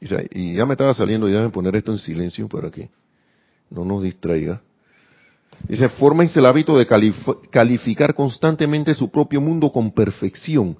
[0.00, 2.88] Y ya me estaba saliendo, ya de poner esto en silencio para que
[3.68, 4.62] no nos distraiga.
[5.68, 6.86] Dice, fórmense el hábito de
[7.50, 10.76] calificar constantemente su propio mundo con perfección.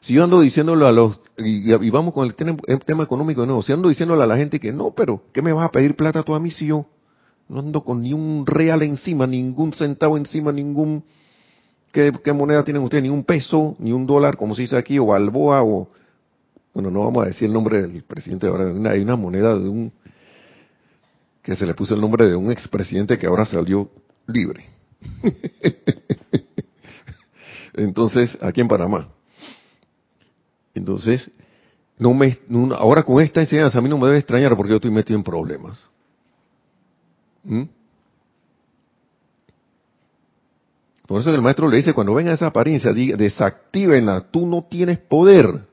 [0.00, 3.72] Si yo ando diciéndolo a los, y, vamos con el tema, económico de nuevo, si
[3.72, 6.34] ando diciéndole a la gente que no, pero ¿qué me vas a pedir plata tú
[6.34, 6.86] a mí si yo
[7.48, 11.02] no ando con ni un real encima, ningún centavo encima, ningún,
[11.90, 13.02] ¿qué, qué moneda tienen ustedes?
[13.02, 15.88] Ni un peso, ni un dólar, como se dice aquí, o balboa, o
[16.74, 19.92] bueno, no vamos a decir el nombre del presidente ahora, hay una moneda de un,
[21.42, 23.90] que se le puso el nombre de un expresidente que ahora salió
[24.26, 24.64] libre.
[27.74, 29.08] Entonces, aquí en Panamá.
[30.78, 31.30] Entonces,
[31.98, 32.38] no me,
[32.76, 35.24] ahora con esta enseñanza a mí no me debe extrañar porque yo estoy metido en
[35.24, 35.86] problemas.
[37.44, 37.64] ¿Mm?
[41.06, 45.66] Por eso el maestro le dice, cuando venga esa apariencia, desactívenla, tú no tienes poder.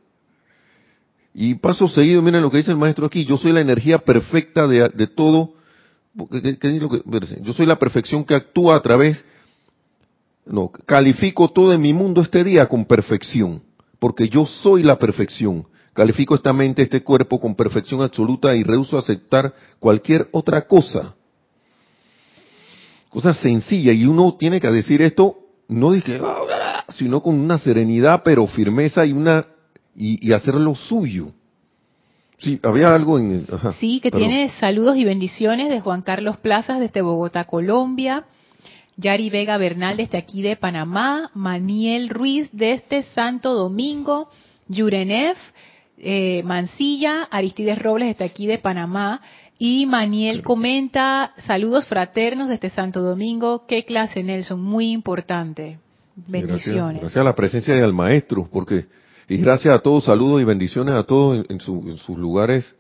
[1.34, 4.66] Y paso seguido, miren lo que dice el maestro aquí, yo soy la energía perfecta
[4.68, 5.54] de, todo,
[6.14, 9.24] yo soy la perfección que actúa a través,
[10.46, 13.62] no, califico todo en mi mundo este día con perfección,
[14.06, 15.66] porque yo soy la perfección.
[15.92, 21.16] Califico esta mente, este cuerpo con perfección absoluta y rehuso aceptar cualquier otra cosa.
[23.10, 25.38] Cosa sencilla, y uno tiene que decir esto,
[25.68, 29.48] no dije, ah, sino con una serenidad, pero firmeza y una
[29.96, 31.32] y, hacer lo suyo.
[32.38, 33.48] Sí, había algo en...
[33.80, 38.26] sí, que tiene saludos y bendiciones de Juan Carlos Plazas desde Bogotá, Colombia.
[38.98, 41.32] Yari Vega Bernal desde aquí de Panamá.
[41.34, 44.30] Maniel Ruiz desde Santo Domingo.
[44.68, 45.38] Yurenef
[45.98, 47.24] eh, Mancilla.
[47.24, 49.22] Aristides Robles desde aquí de Panamá.
[49.58, 53.66] Y Maniel comenta, saludos fraternos desde Santo Domingo.
[53.68, 55.80] Qué clase, Nelson, muy importante.
[56.16, 57.02] Bendiciones.
[57.02, 58.86] Gracias, a la presencia del maestro, porque
[59.28, 62.76] y gracias a todos, saludos y bendiciones a todos en, sus lugares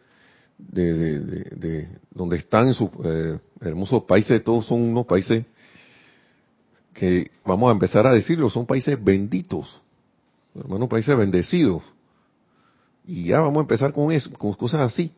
[0.57, 4.43] de, donde están, en sus eh, hermosos países.
[4.43, 5.45] Todos son unos países
[6.95, 9.81] que, vamos a empezar a decirlo, son países benditos,
[10.55, 11.83] hermanos, países bendecidos.
[13.05, 15.11] Y ya vamos a empezar con eso, con cosas así.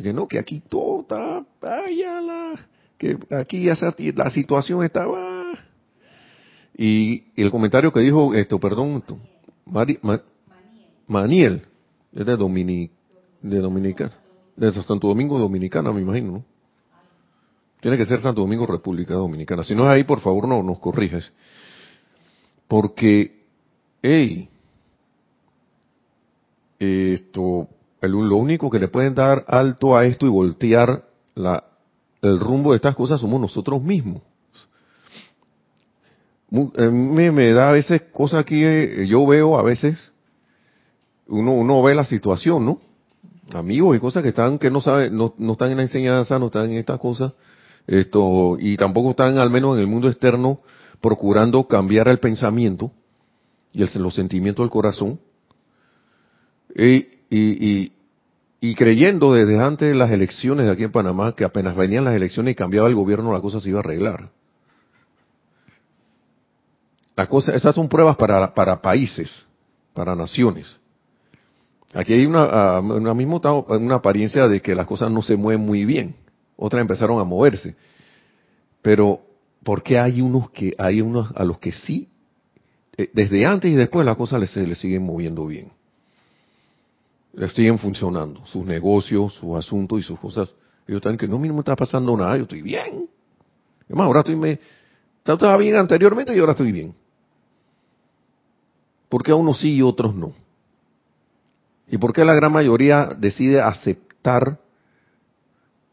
[0.00, 3.74] que no, que aquí todo está, la, que aquí ya
[4.14, 5.58] la situación estaba.
[6.76, 9.02] Y el comentario que dijo esto, perdón,
[11.08, 11.62] Maniel,
[12.12, 12.92] es de, Dominic,
[13.42, 14.12] de Dominicana,
[14.56, 16.49] de Santo Domingo Dominicana, me imagino, ¿no?
[17.80, 19.64] Tiene que ser Santo Domingo República Dominicana.
[19.64, 21.32] Si no es ahí, por favor, no nos corriges.
[22.68, 23.44] Porque,
[24.02, 24.48] hey,
[26.78, 27.68] esto,
[28.00, 31.64] lo único que le pueden dar alto a esto y voltear la,
[32.22, 34.22] el rumbo de estas cosas somos nosotros mismos.
[36.50, 40.12] me, me da a veces cosas aquí, eh, yo veo a veces,
[41.28, 42.80] uno, uno ve la situación, ¿no?
[43.52, 46.46] Amigos y cosas que están, que no saben, no, no están en la enseñanza, no
[46.46, 47.32] están en estas cosas,
[47.90, 50.60] esto, y tampoco están al menos en el mundo externo
[51.00, 52.92] procurando cambiar el pensamiento
[53.72, 55.18] y el, los sentimientos del corazón,
[56.74, 57.92] y, y,
[58.60, 62.14] y, creyendo desde antes de las elecciones de aquí en Panamá que apenas venían las
[62.14, 64.30] elecciones y cambiaba el gobierno, la cosa se iba a arreglar.
[67.16, 69.30] La cosa, esas son pruebas para, para países,
[69.94, 70.76] para naciones.
[71.92, 75.84] Aquí hay una, una, mismo, una apariencia de que las cosas no se mueven muy
[75.84, 76.14] bien.
[76.60, 77.74] Otras empezaron a moverse.
[78.82, 79.20] Pero,
[79.64, 82.08] ¿por qué hay unos que, hay unos a los que sí,
[82.98, 85.72] eh, desde antes y después las cosas les, les siguen moviendo bien?
[87.32, 88.44] Les siguen funcionando.
[88.44, 90.54] Sus negocios, sus asuntos y sus cosas.
[90.86, 93.08] Ellos están que no, a mí no está pasando nada, yo estoy bien.
[93.86, 94.60] Además, ahora estoy, me,
[95.24, 96.94] estaba bien anteriormente y ahora estoy bien.
[99.08, 100.34] ¿Por qué a unos sí y otros no?
[101.88, 104.59] ¿Y por qué la gran mayoría decide aceptar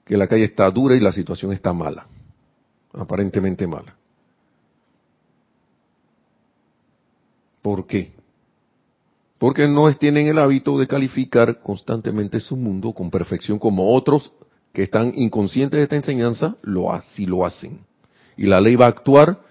[0.07, 2.07] que la calle está dura y la situación está mala?
[2.93, 3.95] Aparentemente mala.
[7.61, 8.13] ¿Por qué?
[9.37, 14.33] Porque no tienen el hábito de calificar constantemente su mundo con perfección como otros
[14.73, 17.79] que están inconscientes de esta enseñanza lo así lo hacen.
[18.37, 19.41] Y la ley va a actuar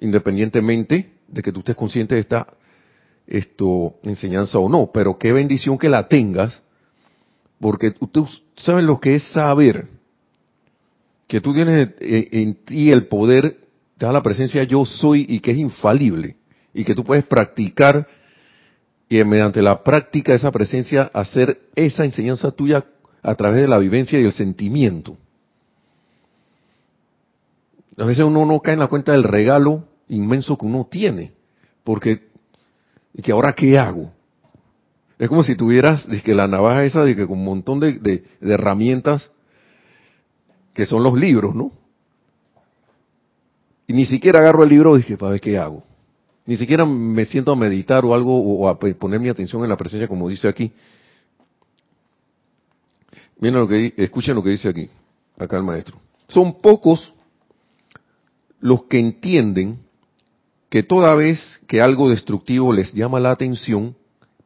[0.00, 2.46] independientemente de que tú estés consciente de esta
[3.26, 6.62] esto enseñanza o no, pero qué bendición que la tengas,
[7.60, 9.88] porque tú sabes lo que es saber
[11.26, 13.58] que tú tienes en ti el poder,
[13.98, 16.36] te da la presencia yo soy y que es infalible
[16.72, 18.06] y que tú puedes practicar
[19.08, 22.84] y mediante la práctica de esa presencia hacer esa enseñanza tuya
[23.22, 25.16] a través de la vivencia y el sentimiento.
[27.98, 31.32] A veces uno no cae en la cuenta del regalo inmenso que uno tiene,
[31.82, 32.28] porque
[33.22, 34.12] que ahora qué hago.
[35.18, 39.30] Es como si tuvieras que la navaja esa de con un montón de, herramientas
[40.74, 41.72] que son los libros, ¿no?
[43.86, 45.84] Y ni siquiera agarro el libro dije, para ver qué hago.
[46.44, 49.76] Ni siquiera me siento a meditar o algo o a poner mi atención en la
[49.76, 50.72] presencia como dice aquí.
[53.40, 54.90] Miren lo que escuchen lo que dice aquí,
[55.38, 55.98] acá el maestro.
[56.28, 57.12] Son pocos
[58.60, 59.78] los que entienden
[60.68, 63.96] que toda vez que algo destructivo les llama la atención,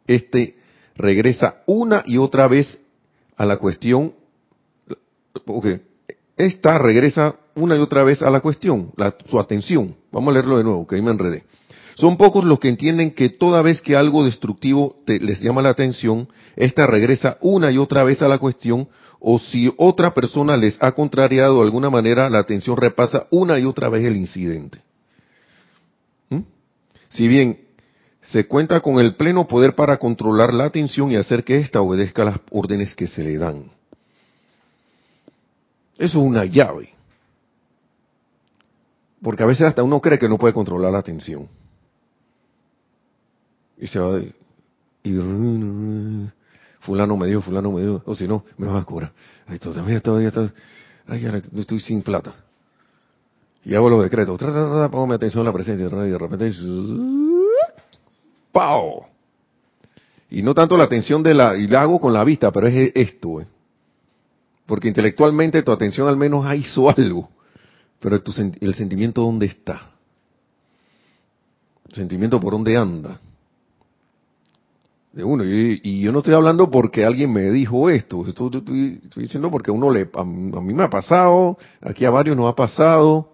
[0.07, 0.60] este
[1.01, 2.79] regresa una y otra vez
[3.37, 4.15] a la cuestión,
[5.47, 5.81] okay,
[6.37, 8.93] esta regresa una y otra vez a la cuestión,
[9.29, 9.97] su atención.
[10.13, 11.45] Vamos a leerlo de nuevo, que ahí me enredé.
[11.97, 16.29] Son pocos los que entienden que toda vez que algo destructivo les llama la atención,
[16.57, 20.93] esta regresa una y otra vez a la cuestión, o si otra persona les ha
[20.93, 24.81] contrariado de alguna manera, la atención repasa una y otra vez el incidente.
[27.11, 27.67] Si bien
[28.23, 32.25] se cuenta con el pleno poder para controlar la atención y hacer que ésta obedezca
[32.25, 33.65] las órdenes que se le dan.
[35.97, 36.95] Eso es una llave.
[39.23, 41.49] Porque a veces hasta uno cree que no puede controlar la atención.
[43.79, 44.21] Y se va
[45.03, 45.19] y
[46.81, 49.13] fulano me dio, fulano me dio, o si no, me vas a cobrar.
[49.47, 50.55] Ay, todavía, todavía, todavía,
[51.07, 52.35] ay, estoy sin plata
[53.65, 54.39] y hago los decretos,
[54.91, 56.53] pongo mi atención a la presencia, y de repente,
[58.53, 59.07] ¡pau!
[60.31, 62.93] Y no tanto la atención de la, y la hago con la vista, pero es
[62.95, 63.47] esto, ¿eh?
[64.67, 67.29] Porque intelectualmente tu atención al menos hizo algo,
[67.99, 68.23] pero
[68.61, 69.91] el sentimiento dónde está.
[71.89, 73.21] El sentimiento por dónde anda.
[75.13, 79.51] De uno, y, yo no estoy hablando porque alguien me dijo esto, estoy, estoy, diciendo
[79.51, 83.33] porque uno le, a, a mí me ha pasado, aquí a varios nos ha pasado,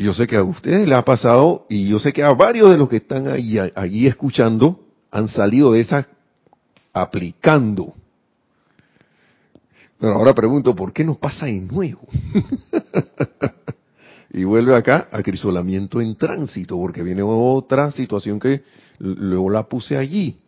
[0.00, 2.70] y yo sé que a ustedes les ha pasado, y yo sé que a varios
[2.70, 6.08] de los que están ahí, escuchando, han salido de esa
[6.90, 7.92] aplicando.
[9.98, 12.08] Pero ahora pregunto, ¿por qué nos pasa de nuevo?
[14.32, 18.62] y vuelve acá a crisolamiento en tránsito, porque viene otra situación que
[19.00, 20.38] luego la puse allí,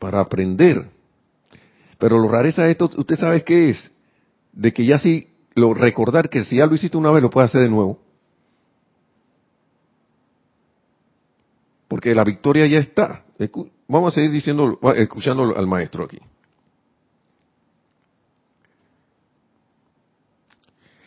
[0.00, 0.88] para aprender.
[1.98, 3.92] Pero lo rareza de esto, ¿usted sabe qué es?
[4.52, 7.44] De que ya sí, lo recordar que si ya lo hiciste una vez, lo puede
[7.44, 8.07] hacer de nuevo.
[11.88, 13.24] Porque la victoria ya está.
[13.88, 16.18] Vamos a seguir diciendo, escuchando al maestro aquí.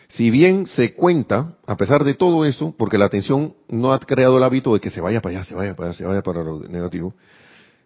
[0.09, 4.37] Si bien se cuenta, a pesar de todo eso, porque la atención no ha creado
[4.37, 6.43] el hábito de que se vaya para allá, se vaya para allá, se vaya para
[6.43, 7.13] lo negativo,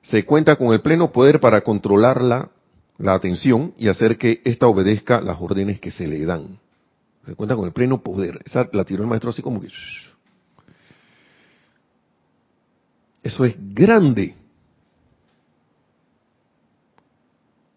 [0.01, 2.49] se cuenta con el pleno poder para controlar la,
[2.97, 6.59] la atención y hacer que ésta obedezca las órdenes que se le dan.
[7.25, 8.41] Se cuenta con el pleno poder.
[8.43, 9.69] Esa la tiró el maestro así como que...
[13.25, 14.35] Eso es grande.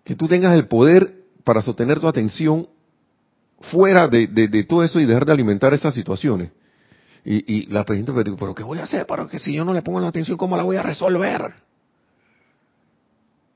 [0.04, 2.68] Que tú tengas el poder para sostener tu atención
[3.62, 4.26] fuera de,
[4.68, 6.50] todo eso y dejar de alimentar esas situaciones.
[7.24, 9.06] Y, la pregunta, pero, pero ¿qué voy a hacer?
[9.06, 11.54] Para que si yo no le pongo la atención, ¿cómo la voy a resolver?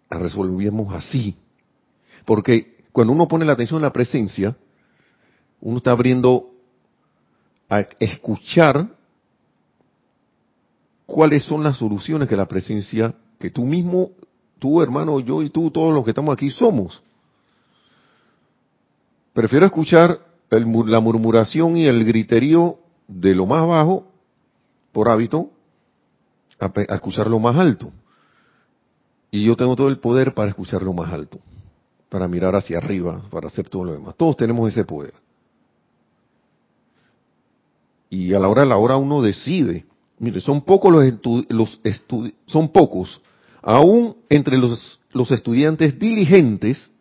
[0.09, 1.36] La resolvemos así.
[2.24, 4.57] Porque cuando uno pone la atención en la presencia,
[5.61, 6.53] uno está abriendo
[7.68, 8.88] a escuchar
[11.07, 14.11] cuáles son las soluciones que la presencia, que tú mismo,
[14.59, 17.03] tú hermano, yo y tú, todos los que estamos aquí somos.
[19.32, 22.78] Prefiero escuchar la murmuración y el griterío
[23.09, 24.07] de lo más bajo,
[24.92, 25.50] por hábito,
[26.61, 27.90] a, escuchar lo más alto.
[29.30, 31.38] Y yo tengo todo el poder para escuchar lo más alto,
[32.11, 34.14] para mirar hacia arriba, para hacer todo lo demás.
[34.16, 35.14] Todos tenemos ese poder.
[38.11, 39.86] Y a la hora de la hora uno decide.
[40.23, 41.81] Mire, son pocos los, los
[42.47, 43.20] son pocos,
[43.61, 46.93] aún entre los, los estudiantes diligentes,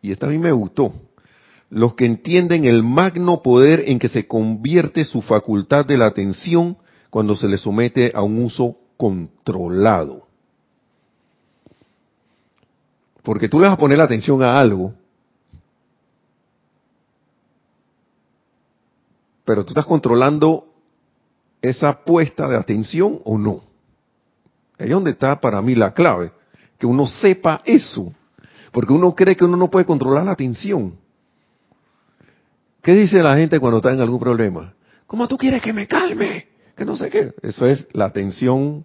[0.00, 0.92] y esta a mí me gustó,
[1.70, 6.76] los que entienden el magno poder en que se convierte su facultad de la atención
[7.08, 10.26] cuando se le somete a un uso controlado.
[13.22, 14.92] Porque tú le vas a poner la atención a algo,
[19.44, 20.71] pero tú estás controlando
[21.62, 23.62] esa puesta de atención o no.
[24.78, 26.32] Ahí es donde está para mí la clave,
[26.78, 28.12] que uno sepa eso.
[28.72, 30.96] Porque uno cree que uno no puede controlar la atención.
[32.82, 34.74] ¿Qué dice la gente cuando está en algún problema?
[35.06, 36.48] ¿Cómo tú quieres que me calme?
[36.74, 37.32] Que no sé qué.
[37.42, 38.84] Eso es la atención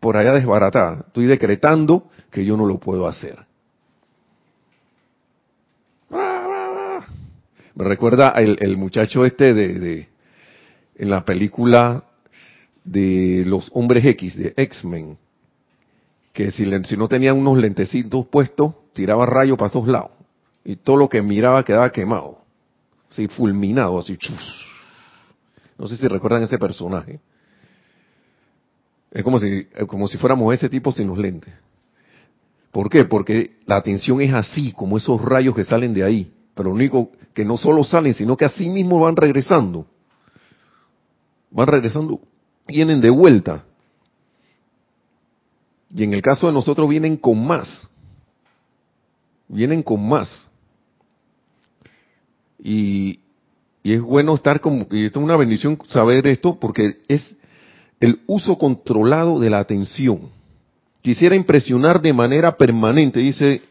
[0.00, 1.04] por allá desbaratada.
[1.06, 3.38] Estoy decretando que yo no lo puedo hacer.
[6.10, 10.08] Me recuerda el, muchacho este de,
[11.00, 12.04] en la película
[12.84, 15.16] de los hombres X, de X-Men,
[16.34, 20.10] que si, no tenían unos lentecitos puestos, tiraba rayos para todos lados.
[20.62, 22.38] Y todo lo que miraba quedaba quemado.
[23.10, 24.16] Así fulminado, así.
[25.78, 27.18] No sé si recuerdan ese personaje.
[29.10, 31.54] Es como si, como si fuéramos ese tipo sin los lentes.
[32.70, 33.06] ¿Por qué?
[33.06, 36.30] Porque la atención es así, como esos rayos que salen de ahí.
[36.54, 39.86] Pero lo único que no solo salen, sino que así mismo van regresando.
[41.50, 42.20] Van regresando,
[42.66, 43.64] vienen de vuelta.
[45.94, 47.88] Y en el caso de nosotros vienen con más
[49.50, 50.46] vienen con más.
[52.58, 53.20] Y,
[53.82, 57.36] es bueno estar como, y esto es una bendición saber esto porque es
[57.98, 60.30] el uso controlado de la atención.
[61.02, 63.62] Quisiera impresionar de manera permanente, dice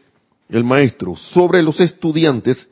[0.48, 2.68] el maestro, sobre los estudiantes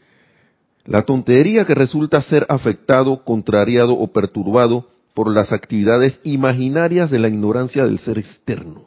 [0.85, 4.89] la tontería que resulta ser afectado, contrariado o perturbado
[5.19, 8.87] por las actividades imaginarias de la ignorancia del ser externo.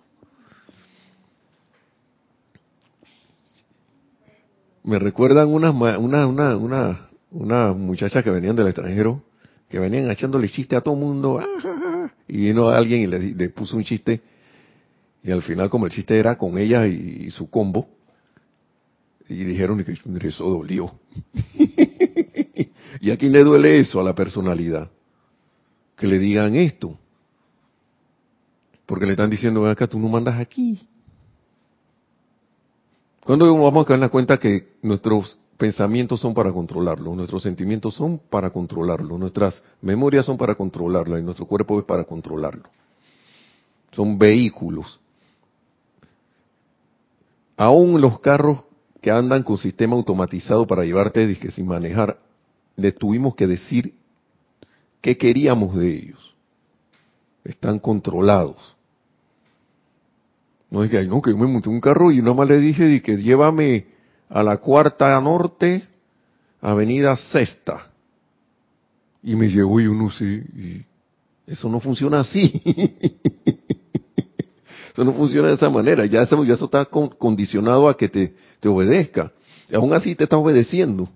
[4.86, 9.22] me recuerdan unas una, una, una, una muchacha que venían del extranjero,
[9.68, 13.84] que venían echándole chiste a todo mundo, ah, y vino alguien y le, puso un
[13.84, 14.22] chiste,
[15.24, 17.90] y al final como el chiste era con ella y, su combo,
[19.28, 20.94] y dijeron que eso dolió.
[23.02, 24.00] ¿Y a quién le duele eso?
[24.00, 24.90] A la personalidad.
[26.02, 26.98] Que le digan esto.
[28.88, 30.82] Porque le están diciendo, acá tú no mandas aquí.
[33.24, 38.18] ¿Cuándo vamos a caer la cuenta que nuestros pensamientos son para controlarlo, nuestros sentimientos son
[38.18, 42.68] para controlarlo, nuestras memorias son para controlarlo y nuestro cuerpo es para controlarlo?
[43.92, 45.00] Son vehículos.
[47.58, 48.64] Aún los carros
[49.02, 52.18] que andan con sistema automatizado para llevarte que sin manejar,
[52.76, 54.01] le tuvimos que decir
[55.02, 56.36] qué queríamos de ellos.
[57.44, 58.76] Están controlados.
[60.70, 63.18] No es que, no, que yo me monté un carro y más le dije que
[63.18, 63.88] llévame
[64.30, 65.84] a la cuarta norte,
[66.62, 67.88] avenida sexta.
[69.24, 70.86] Y me llevó y yo no sé, y
[71.46, 72.62] eso no funciona así.
[74.94, 76.06] eso no funciona de esa manera.
[76.06, 79.32] Ya eso, ya eso está condicionado a que te, te obedezca.
[79.70, 81.10] Y aún así te está obedeciendo.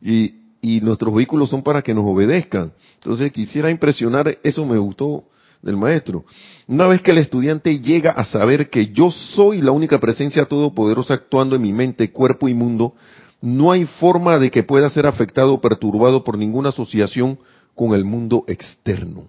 [0.00, 2.72] Y, y nuestros vehículos son para que nos obedezcan.
[2.94, 5.24] Entonces quisiera impresionar, eso me gustó
[5.62, 6.24] del maestro.
[6.66, 11.14] Una vez que el estudiante llega a saber que yo soy la única presencia todopoderosa
[11.14, 12.94] actuando en mi mente, cuerpo y mundo,
[13.40, 17.38] no hay forma de que pueda ser afectado o perturbado por ninguna asociación
[17.74, 19.26] con el mundo externo.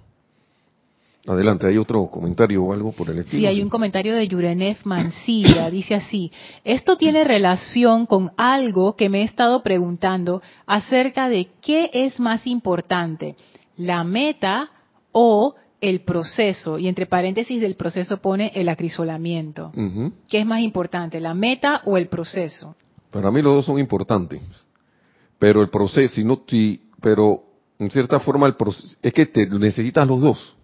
[1.27, 3.41] Adelante, ¿hay otro comentario o algo por el estilo?
[3.41, 5.69] Sí, hay un comentario de Yurenef Mancilla.
[5.71, 6.31] Dice así,
[6.63, 12.47] esto tiene relación con algo que me he estado preguntando acerca de qué es más
[12.47, 13.35] importante,
[13.75, 14.71] la meta
[15.11, 16.79] o el proceso.
[16.79, 19.71] Y entre paréntesis del proceso pone el acrisolamiento.
[20.29, 22.75] ¿Qué es más importante, la meta o el proceso?
[23.11, 24.41] Para mí los dos son importantes.
[25.37, 27.43] Pero el proceso, si no, si, pero
[27.77, 30.55] en cierta forma el proceso, es que te necesitas los dos.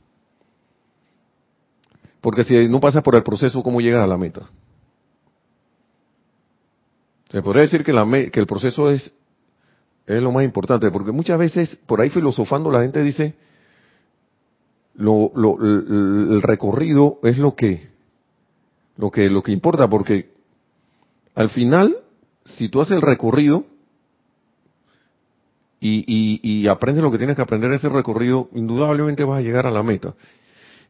[2.25, 4.49] Porque si no pasas por el proceso, ¿cómo llegas a la meta?
[7.29, 9.11] Se podría decir que, la, que el proceso es,
[10.07, 13.35] es lo más importante, porque muchas veces por ahí filosofando la gente dice,
[14.95, 17.89] lo, el, recorrido es lo que,
[18.97, 20.31] lo que, lo que importa, porque
[21.35, 21.95] al final,
[22.43, 23.65] si tú haces el recorrido
[25.79, 29.67] y, y, aprendes lo que tienes que aprender en ese recorrido, indudablemente vas a llegar
[29.67, 30.15] a la meta.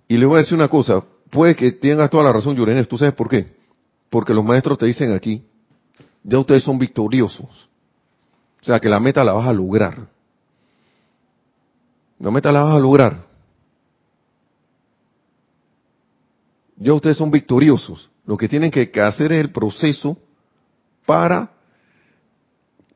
[0.07, 2.87] Y le voy a decir una cosa, puede que tengas toda la razón, Yurenes.
[2.87, 3.55] ¿Tú sabes por qué?
[4.09, 5.43] Porque los maestros te dicen aquí,
[6.23, 7.69] ya ustedes son victoriosos.
[8.61, 10.07] O sea, que la meta la vas a lograr.
[12.19, 13.25] La meta la vas a lograr.
[16.77, 18.09] Ya ustedes son victoriosos.
[18.25, 20.17] Lo que tienen que hacer es el proceso
[21.05, 21.51] para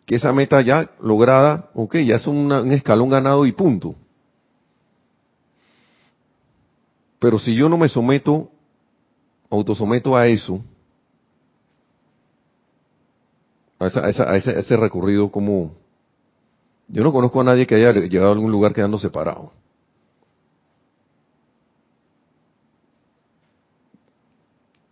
[0.06, 3.96] que esa meta ya lograda, ok, ya es un escalón ganado y punto.
[7.20, 8.50] Pero si yo no me someto,
[9.50, 10.64] autosometo a eso,
[13.80, 15.76] a, ese, recorrido como...
[16.88, 19.54] Yo no conozco a nadie que haya llegado a algún lugar quedando separado.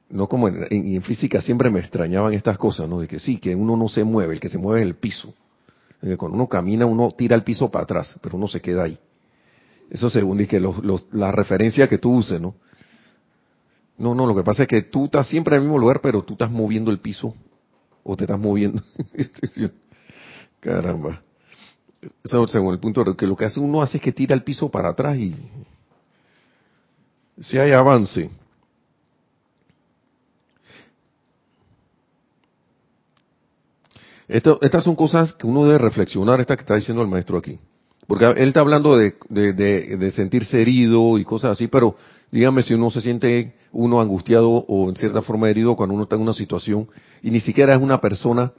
[0.10, 3.00] No como en, en, física siempre me extrañaban estas cosas, ¿no?
[3.00, 5.34] De que sí, que uno no se mueve, el que se mueve es el piso.
[6.18, 8.98] cuando uno camina, uno tira el piso para atrás, pero uno se queda ahí.
[9.90, 12.56] Eso según dice los, la referencia que tú uses, ¿no?
[13.98, 16.24] No, no, lo que pasa es que tú estás siempre en el mismo lugar, pero
[16.24, 17.34] tú estás moviendo el piso
[18.04, 18.84] o te estás moviendo.
[20.60, 21.22] Caramba.
[22.24, 24.44] Eso según el punto de que lo que hace uno hace es que tira el
[24.44, 25.36] piso para atrás y
[27.42, 28.30] si hay avance.
[34.28, 37.60] Esto, estas son cosas que uno debe reflexionar, esta que está diciendo el maestro aquí.
[38.08, 41.98] Porque él está hablando de, de, sentirse herido y cosas así, pero
[42.32, 46.16] dígame si uno se siente uno angustiado o en cierta forma herido cuando uno está
[46.16, 46.88] en una situación
[47.22, 48.54] y ni siquiera es una persona.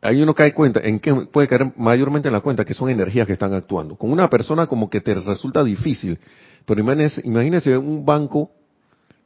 [0.00, 3.26] Ahí uno cae cuenta, en que puede caer mayormente en la cuenta que son energías
[3.26, 3.96] que están actuando.
[3.96, 6.20] Con una persona como que te resulta difícil,
[6.64, 8.52] pero imagínese, imagínese un banco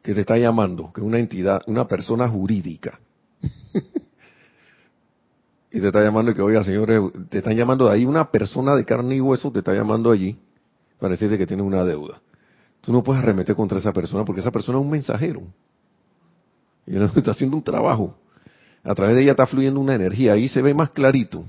[0.02, 2.98] que te está llamando, que es una entidad, una persona jurídica.
[5.70, 8.74] y te está llamando y que, oiga, señores, te están llamando de ahí una persona
[8.74, 10.38] de carne y hueso, te está llamando allí
[10.98, 12.20] para decirte que tiene una deuda.
[12.80, 15.42] Tú no puedes arremeter contra esa persona porque esa persona es un mensajero.
[16.86, 18.16] Y él está haciendo un trabajo.
[18.82, 20.32] A través de ella está fluyendo una energía.
[20.32, 21.44] Ahí se ve más clarito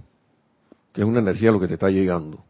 [0.94, 2.44] que es una energía lo que te está llegando.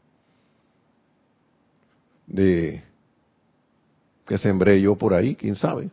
[2.28, 2.84] De
[4.26, 5.90] que sembré yo por ahí, quién sabe.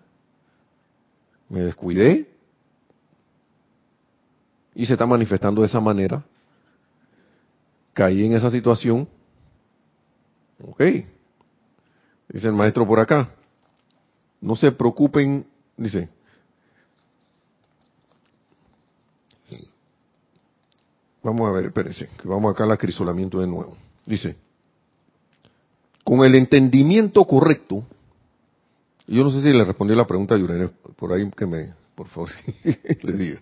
[1.48, 2.28] Me descuidé,
[4.78, 6.24] y se está manifestando de esa manera,
[7.92, 9.08] caí en esa situación,
[10.64, 10.80] ok,
[12.28, 13.28] dice el maestro por acá,
[14.40, 15.44] no se preocupen,
[15.76, 16.08] dice,
[21.24, 23.76] vamos a ver, espérense, que vamos acá al acrisolamiento de nuevo,
[24.06, 24.36] dice,
[26.04, 27.82] con el entendimiento correcto,
[29.08, 32.06] yo no sé si le respondí la pregunta a Yurene, por ahí que me, por
[32.06, 32.30] favor,
[33.02, 33.40] le diga.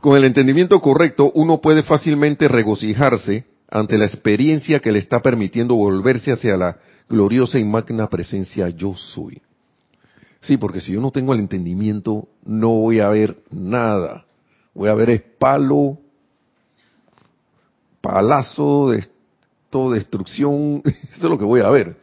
[0.00, 5.76] Con el entendimiento correcto, uno puede fácilmente regocijarse ante la experiencia que le está permitiendo
[5.76, 6.78] volverse hacia la
[7.08, 9.40] gloriosa y magna presencia yo soy.
[10.40, 14.26] Sí, porque si yo no tengo el entendimiento, no voy a ver nada.
[14.74, 15.96] Voy a ver es palo,
[18.00, 19.06] palazo, de,
[19.70, 20.82] todo destrucción.
[20.84, 21.96] Eso es lo que voy a ver.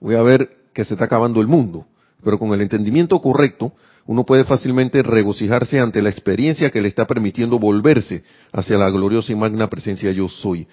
[0.00, 1.84] Voy a ver que se está acabando el mundo.
[2.24, 3.72] Pero con el entendimiento correcto,
[4.10, 9.30] uno puede fácilmente regocijarse ante la experiencia que le está permitiendo volverse hacia la gloriosa
[9.30, 10.66] y magna presencia yo soy.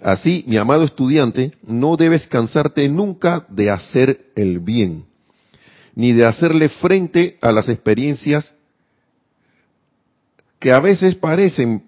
[0.00, 5.04] Así, mi amado estudiante, no debes cansarte nunca de hacer el bien,
[5.94, 8.54] ni de hacerle frente a las experiencias
[10.58, 11.82] que a veces parecen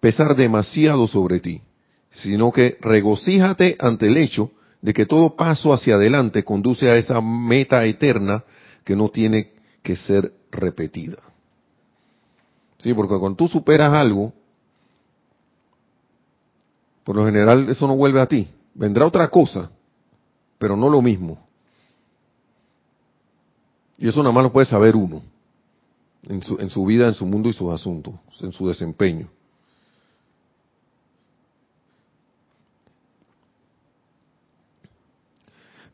[0.00, 1.62] pesar demasiado sobre ti,
[2.10, 4.50] sino que regocíjate ante el hecho
[4.82, 8.44] de que todo paso hacia adelante conduce a esa meta eterna
[8.84, 9.55] que no tiene
[9.86, 11.18] que ser repetida.
[12.78, 14.32] Sí, porque cuando tú superas algo,
[17.04, 18.48] por lo general eso no vuelve a ti.
[18.74, 19.70] Vendrá otra cosa,
[20.58, 21.38] pero no lo mismo.
[23.96, 25.22] Y eso nada más lo puede saber uno,
[26.24, 29.28] en su, en su vida, en su mundo y sus asuntos, en su desempeño.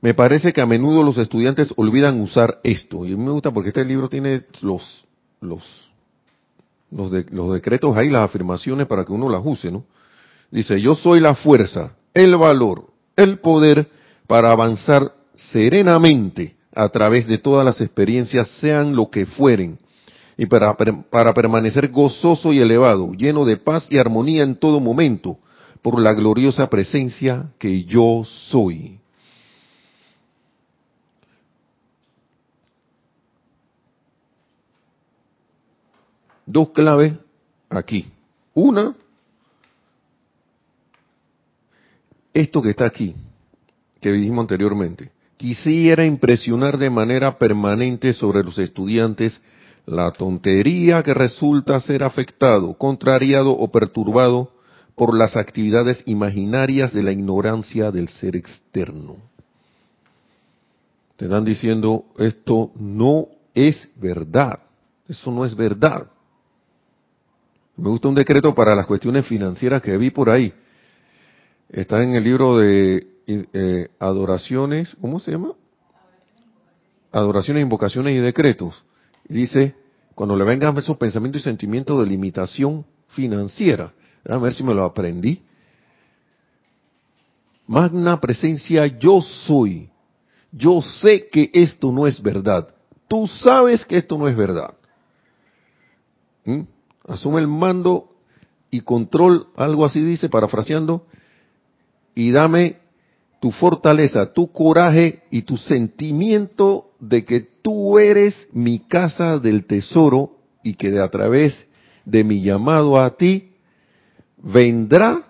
[0.03, 3.07] Me parece que a menudo los estudiantes olvidan usar esto.
[3.07, 5.07] Y me gusta porque este libro tiene los,
[5.41, 5.63] los,
[6.91, 9.85] los, los decretos ahí, las afirmaciones para que uno las use, ¿no?
[10.51, 13.89] Dice, yo soy la fuerza, el valor, el poder
[14.27, 19.79] para avanzar serenamente a través de todas las experiencias, sean lo que fueren,
[20.37, 25.39] y para, para permanecer gozoso y elevado, lleno de paz y armonía en todo momento,
[25.81, 29.02] por la gloriosa presencia que yo soy.
[36.53, 37.15] Dos claves
[37.71, 38.07] aquí.
[38.55, 38.95] Una,
[42.35, 43.15] esto que está aquí,
[44.01, 45.11] que dijimos anteriormente.
[45.37, 49.41] Quisiera impresionar de manera permanente sobre los estudiantes
[49.87, 54.53] la tontería que resulta ser afectado, contrariado o perturbado
[54.95, 59.17] por las actividades imaginarias de la ignorancia del ser externo.
[61.17, 64.61] Te están diciendo, esto no es verdad,
[65.09, 66.12] eso no es verdad.
[67.83, 70.55] Me gusta un decreto para las cuestiones financieras que vi por ahí.
[71.69, 75.55] Está en el libro de eh, adoraciones, ¿cómo se llama?
[77.11, 78.85] Adoraciones, invocaciones y decretos.
[79.25, 79.75] dice,
[80.15, 83.93] cuando le vengan esos pensamientos y sentimientos de limitación financiera,
[84.29, 85.43] a ver si me lo aprendí.
[87.67, 89.91] Magna presencia, yo soy.
[90.53, 92.73] Yo sé que esto no es verdad.
[93.09, 94.73] Tú sabes que esto no es verdad.
[96.45, 96.61] ¿Mm?
[97.07, 98.09] Asume el mando
[98.71, 101.07] y control, algo así dice, parafraseando,
[102.15, 102.79] y dame
[103.41, 110.37] tu fortaleza, tu coraje y tu sentimiento de que tú eres mi casa del tesoro
[110.63, 111.67] y que a través
[112.05, 113.53] de mi llamado a ti
[114.39, 115.27] vendrá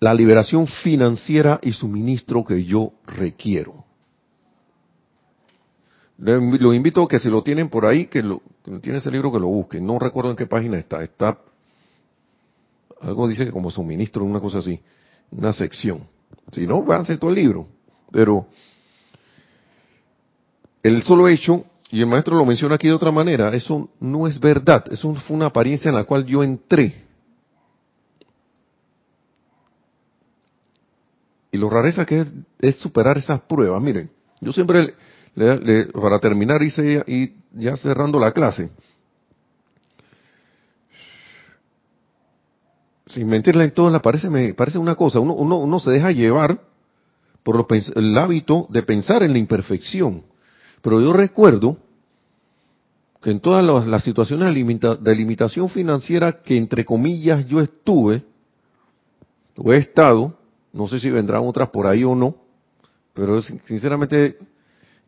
[0.00, 3.84] la liberación financiera y suministro que yo requiero.
[6.18, 9.32] Lo invito a que si lo tienen por ahí, que lo que tiene ese libro,
[9.32, 9.86] que lo busquen.
[9.86, 11.02] No recuerdo en qué página está.
[11.02, 11.38] Está,
[13.00, 14.80] algo dice que como suministro, una cosa así,
[15.30, 16.06] una sección.
[16.52, 17.68] Si no, ser todo el libro.
[18.10, 18.46] Pero
[20.82, 24.38] el solo hecho, y el maestro lo menciona aquí de otra manera, eso no es
[24.40, 24.84] verdad.
[24.90, 27.04] Eso fue una apariencia en la cual yo entré.
[31.50, 32.28] Y lo rareza que es,
[32.60, 33.82] es superar esas pruebas.
[33.82, 34.10] Miren,
[34.40, 34.94] yo siempre
[35.92, 38.70] para terminar y ya cerrando la clase,
[43.08, 46.60] sin mentirle en todo, parece, me parece una cosa, uno, uno, se deja llevar
[47.42, 50.24] por el hábito de pensar en la imperfección.
[50.82, 51.78] Pero yo recuerdo
[53.22, 58.24] que en todas las, situaciones de, limitación financiera que entre comillas yo estuve,
[59.56, 60.34] o he estado,
[60.72, 62.36] no sé si vendrán otras por ahí o no,
[63.14, 64.38] pero sinceramente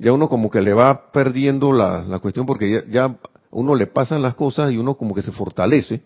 [0.01, 3.19] ya uno como que le va perdiendo la, cuestión porque ya,
[3.51, 6.01] uno le pasan las cosas y uno como que se fortalece.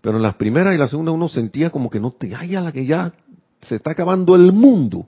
[0.00, 2.72] Pero en las primeras y la segunda uno sentía como que no te haya la
[2.72, 3.14] que ya
[3.60, 5.06] se está acabando el mundo.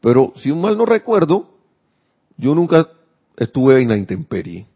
[0.00, 1.54] Pero si un mal no recuerdo,
[2.36, 2.88] yo nunca
[3.36, 4.66] estuve en la intemperie.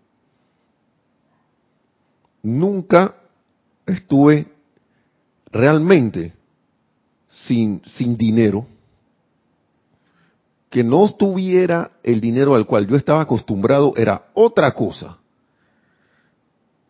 [2.41, 3.17] Nunca
[3.85, 4.47] estuve
[5.51, 6.35] realmente
[7.29, 8.65] sin, sin dinero
[10.75, 15.19] que no tuviera el dinero al cual yo estaba acostumbrado era otra cosa.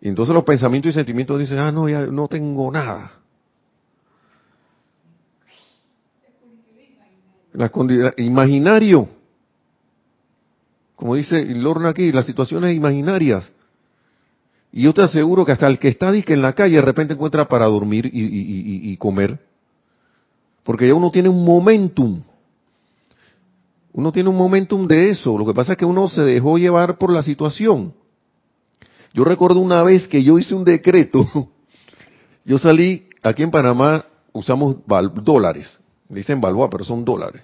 [0.01, 3.12] Y entonces los pensamientos y sentimientos dicen, ah, no, ya no tengo nada.
[8.16, 9.07] Imaginario.
[10.97, 13.53] Como dice Lorna aquí, las situaciones imaginarias.
[14.72, 17.47] Y yo te aseguro que hasta el que está en la calle de repente encuentra
[17.49, 19.39] para dormir y, y comer.
[20.62, 22.22] Porque ya uno tiene un momentum
[23.95, 25.38] uno tiene un momentum de eso.
[25.38, 27.95] Lo que pasa es que uno se dejó llevar por la situación.
[29.12, 31.26] Yo recuerdo una vez que yo hice un decreto.
[32.45, 35.78] Yo salí, aquí en Panamá usamos dólares.
[36.11, 37.42] Dicen balboa, pero son dólares.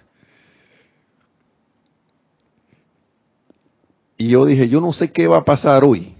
[4.18, 6.14] Y yo dije, yo no sé qué va a pasar hoy.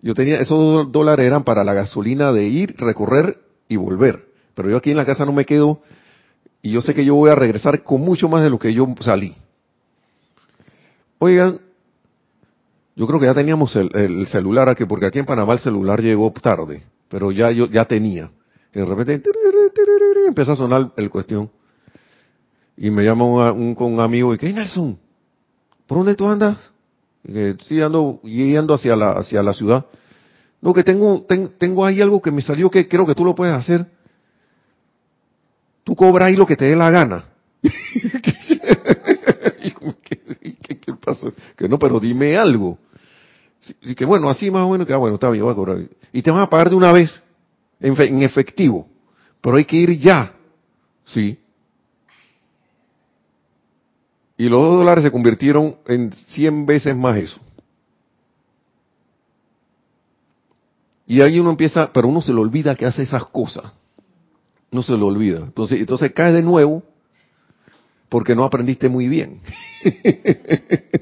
[0.00, 3.38] Yo tenía, esos dólares eran para la gasolina de ir, recorrer
[3.68, 4.26] y volver.
[4.54, 5.80] Pero yo aquí en la casa no me quedo
[6.60, 8.92] y yo sé que yo voy a regresar con mucho más de lo que yo
[9.00, 9.36] salí.
[11.24, 11.60] Oigan,
[12.96, 16.32] yo creo que ya teníamos el, celular aquí, porque aquí en Panamá el celular llegó
[16.32, 18.28] tarde, pero ya yo ya tenía.
[18.74, 19.22] Y de repente
[20.26, 21.48] empezó a sonar el cuestión.
[22.76, 24.98] Y me llama un, un, amigo y que, Nelson,
[25.86, 26.58] ¿por dónde tú andas?
[27.22, 29.86] Y sí, ando yendo hacia la, hacia la ciudad.
[30.60, 31.24] No, que tengo,
[31.56, 33.86] tengo ahí algo que me salió que creo que tú lo puedes hacer.
[35.84, 37.26] Tú cobras ahí lo que te dé la gana.
[41.56, 42.78] Que no, pero dime algo.
[43.82, 45.78] Y que bueno, así más o menos, que ah, bueno, está bien, voy a cobrar.
[46.12, 47.22] Y te van a pagar de una vez,
[47.80, 48.88] en, efectivo.
[49.40, 50.34] Pero hay que ir ya.
[51.04, 51.38] Sí.
[54.36, 57.40] Y los dos dólares se convirtieron en 100 veces más eso.
[61.06, 63.64] Y ahí uno empieza, pero uno se le olvida que hace esas cosas.
[64.70, 65.38] No se lo olvida.
[65.38, 66.82] Entonces, entonces cae de nuevo
[68.12, 69.40] porque no aprendiste muy bien.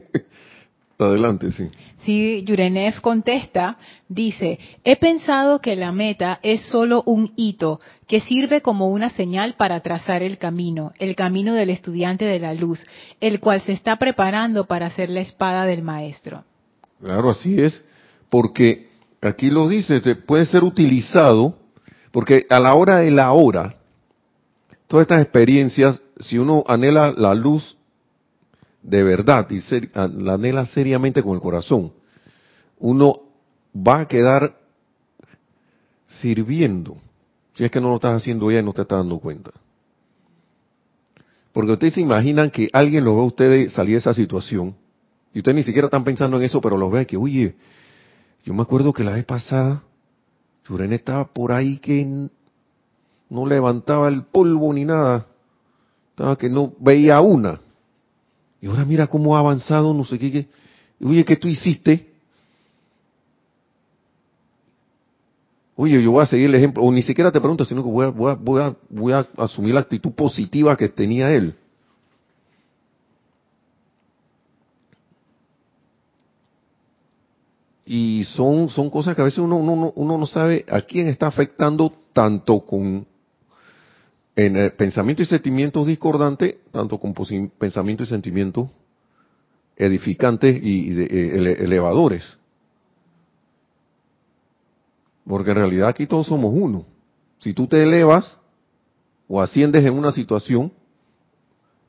[0.97, 1.67] Adelante, sí.
[2.03, 8.61] Sí, Yurenev contesta, dice, he pensado que la meta es solo un hito que sirve
[8.61, 12.87] como una señal para trazar el camino, el camino del estudiante de la luz,
[13.21, 16.45] el cual se está preparando para ser la espada del maestro.
[17.03, 17.85] Claro, así es,
[18.29, 18.87] porque
[19.21, 21.59] aquí lo dice, puede ser utilizado,
[22.13, 23.80] porque a la hora de la hora,
[24.91, 27.77] todas estas experiencias, si uno anhela la luz
[28.83, 29.61] de verdad y
[29.95, 31.93] la anhela seriamente con el corazón,
[32.81, 33.21] uno
[33.73, 34.59] va a quedar
[36.09, 36.97] sirviendo.
[37.55, 39.53] Si es que no lo estás haciendo ya y no te estás dando cuenta.
[41.53, 44.75] Porque ustedes se imaginan que alguien lo ve a ustedes salir de esa situación
[45.33, 47.55] y ustedes ni siquiera están pensando en eso, pero los ve que, oye,
[48.43, 49.85] yo me acuerdo que la vez pasada,
[50.69, 52.29] Yurene estaba por ahí que
[53.31, 55.27] no levantaba el polvo ni nada,
[56.11, 57.61] estaba que no veía una.
[58.61, 60.49] Y ahora mira cómo ha avanzado, no sé qué, qué.
[61.03, 62.11] Oye, ¿qué tú hiciste?
[65.77, 68.05] Oye, yo voy a seguir el ejemplo, o ni siquiera te pregunto, sino que voy
[68.05, 71.55] a, voy a, voy a, voy a asumir la actitud positiva que tenía él.
[77.87, 81.29] Y son, son cosas que a veces uno, uno, uno no sabe a quién está
[81.29, 83.07] afectando tanto con
[84.47, 87.15] en el pensamiento y sentimientos discordantes, tanto con
[87.59, 88.71] pensamiento y sentimientos
[89.77, 92.39] edificantes y, eh, elevadores.
[95.27, 96.87] Porque en realidad aquí todos somos uno.
[97.39, 98.39] Si tú te elevas
[99.29, 100.73] o asciendes en una situación,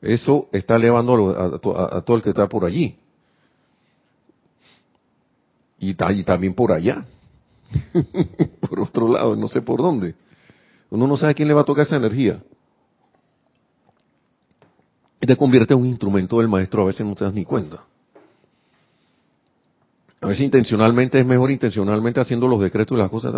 [0.02, 2.98] eso está elevando a, todo el que está por allí.
[5.78, 7.06] Y también por allá.
[8.60, 10.14] por otro lado, no sé por dónde.
[10.92, 12.42] Uno no sabe a quién le va a tocar esa energía.
[15.22, 17.82] Y te convierte en un instrumento del maestro, a veces no te das ni cuenta.
[20.20, 23.34] A veces intencionalmente es mejor intencionalmente haciendo los decretos y las cosas,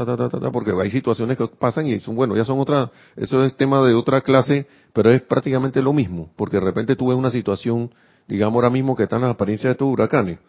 [0.53, 3.95] porque hay situaciones que pasan y son, bueno, ya son otra, eso es tema de
[3.95, 7.93] otra clase, pero es prácticamente lo mismo, porque de repente tú ves una situación,
[8.27, 10.41] digamos ahora mismo que están las apariencias de estos huracanes,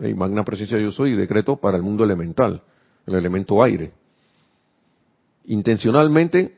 [0.00, 2.62] y magna presencia yo soy, decreto para el mundo elemental,
[3.06, 3.92] el elemento aire
[5.48, 6.54] intencionalmente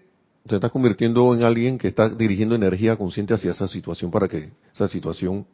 [0.48, 4.50] se está convirtiendo en alguien que está dirigiendo energía consciente hacia esa situación para que
[4.74, 5.46] esa situación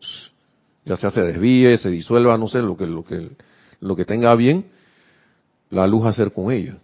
[0.85, 3.31] ya sea se desvíe, se disuelva, no sé, lo que, lo que,
[3.81, 4.67] lo que tenga bien,
[5.69, 6.79] la luz hacer con ella.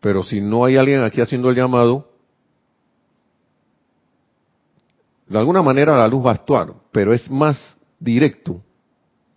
[0.00, 2.08] Pero si no hay alguien aquí haciendo el llamado,
[5.28, 8.60] de alguna manera la luz va a actuar, pero es más directo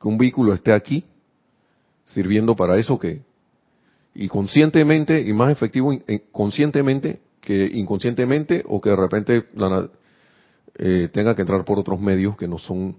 [0.01, 1.03] que un vehículo esté aquí
[2.05, 3.21] sirviendo para eso que,
[4.15, 5.91] y conscientemente y más efectivo
[6.31, 9.45] conscientemente que inconscientemente o que de repente
[10.75, 12.95] eh, tenga que entrar por otros medios que no son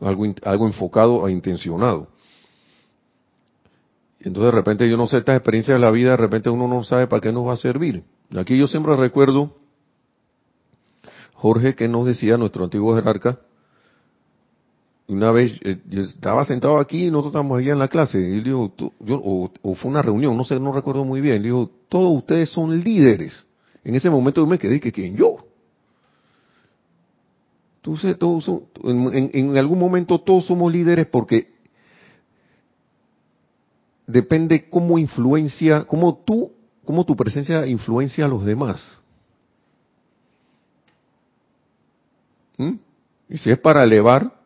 [0.00, 2.08] algo, algo enfocado e intencionado.
[4.20, 6.84] Entonces de repente yo no sé estas experiencias de la vida, de repente uno no
[6.84, 8.04] sabe para qué nos va a servir.
[8.36, 9.56] Aquí yo siempre recuerdo
[11.34, 13.40] Jorge que nos decía, nuestro antiguo jerarca,
[15.10, 18.72] una vez eh, estaba sentado aquí y nosotros estábamos allá en la clase y dijo,
[19.00, 22.50] yo, o, fue una reunión, no sé, no recuerdo muy bien, él dijo, todos ustedes
[22.50, 23.44] son líderes.
[23.82, 25.38] En ese momento yo me quedé que quién yo.
[27.76, 28.48] Entonces, todos
[28.84, 31.54] en, en, algún momento todos somos líderes porque
[34.06, 36.52] depende cómo influencia, cómo tú,
[36.84, 38.98] cómo tu presencia influencia a los demás.
[42.58, 42.74] ¿Mm?
[43.30, 44.39] Y si es para elevar,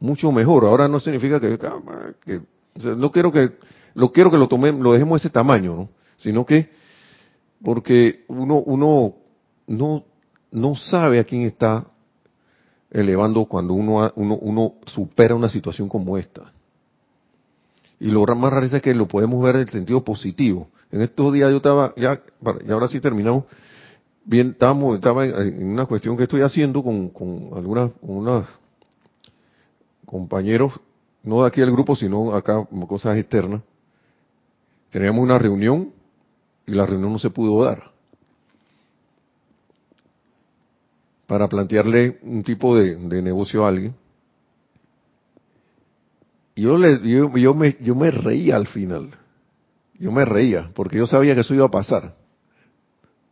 [0.00, 0.64] mucho mejor.
[0.64, 1.58] Ahora no significa que,
[2.24, 2.40] que
[2.96, 3.52] no quiero que
[3.94, 5.88] lo quiero que lo tomemos, lo dejemos ese tamaño, ¿no?
[6.16, 6.70] Sino que
[7.62, 9.14] porque uno uno
[9.66, 10.04] no
[10.52, 11.86] no sabe a quién está
[12.90, 16.52] elevando cuando uno uno uno supera una situación como esta.
[18.00, 20.68] Y lo más raro es que lo podemos ver en el sentido positivo.
[20.90, 22.22] En estos días yo estaba, ya,
[22.66, 23.44] y ahora sí terminamos,
[24.24, 27.90] bien, estamos, estaba en, una cuestión que estoy haciendo con, con algunas,
[30.08, 30.80] compañeros,
[31.22, 33.62] no de aquí del grupo, sino acá, cosas externas.
[34.90, 35.92] Teníamos una reunión
[36.66, 37.92] y la reunión no se pudo dar.
[41.26, 43.94] Para plantearle un tipo de, de negocio a alguien.
[46.54, 49.10] Y yo, le, yo, yo, me, yo me reía al final.
[49.98, 52.14] Yo me reía, porque yo sabía que eso iba a pasar.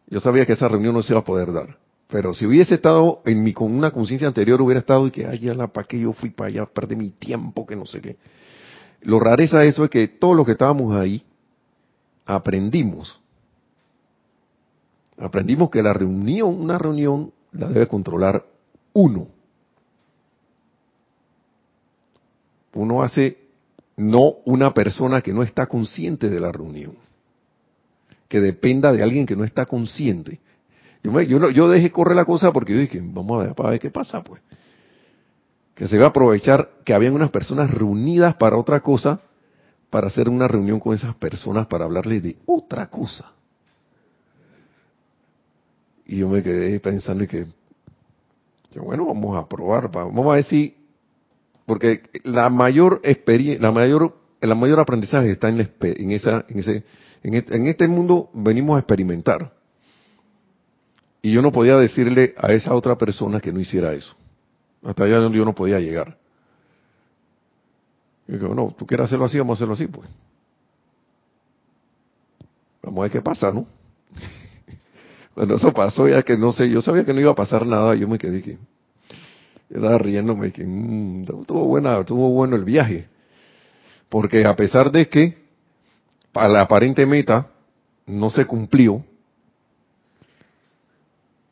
[0.09, 1.79] Yo sabía que esa reunión no se iba a poder dar.
[2.17, 5.39] Pero si hubiese estado en mi, con una conciencia anterior, hubiera estado y que, ay,
[5.39, 8.17] ya la para qué yo fui para allá, perdí mi tiempo, que no sé qué.
[9.03, 11.23] Lo rareza de eso es que todos los que estábamos ahí
[12.25, 13.21] aprendimos.
[15.19, 18.47] Aprendimos que la reunión, una reunión, la debe controlar
[18.95, 19.29] uno.
[22.73, 23.37] Uno hace
[23.95, 26.95] no una persona que no está consciente de la reunión
[28.27, 30.41] que dependa de alguien que no está consciente.
[31.03, 33.81] Yo, yo, yo dejé correr la cosa porque yo dije, vamos a ver para ver
[33.81, 34.43] qué pasa, pues.
[35.75, 39.21] Que se va a aprovechar que habían unas personas reunidas para otra cosa,
[39.91, 43.33] para hacer una reunión con esas personas para hablarles de otra cosa.
[46.07, 47.47] Y yo me quedé pensando y que,
[48.77, 50.77] bueno, vamos a probar, vamos a ver si,
[51.67, 56.85] porque la mayor experiencia, la mayor, el mayor aprendizaje está en, en esa, en ese,
[57.23, 59.53] en este mundo venimos a experimentar.
[61.27, 64.15] Y yo no podía decirle a esa otra persona que no hiciera eso.
[64.85, 66.17] Hasta allá donde yo no podía llegar.
[68.29, 70.09] Y digo, no, tú quieres hacerlo así, vamos a hacerlo así, pues.
[72.81, 73.67] Vamos a ver qué pasa, ¿no?
[75.35, 77.97] Cuando eso pasó, ya que no sé, yo sabía que no iba a pasar nada,
[77.97, 78.59] yo me quedé que,
[79.69, 83.09] estaba riéndome, que mmm, tuvo buena, tuvo bueno el viaje.
[84.09, 85.37] Porque a pesar de que
[86.33, 87.49] la aparente meta
[88.07, 89.05] no se cumplió,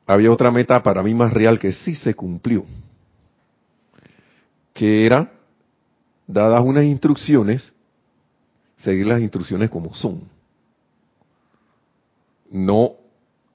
[0.07, 2.65] había otra meta para mí más real que sí se cumplió,
[4.73, 5.33] que era,
[6.27, 7.73] dadas unas instrucciones,
[8.77, 10.23] seguir las instrucciones como son.
[12.51, 12.93] No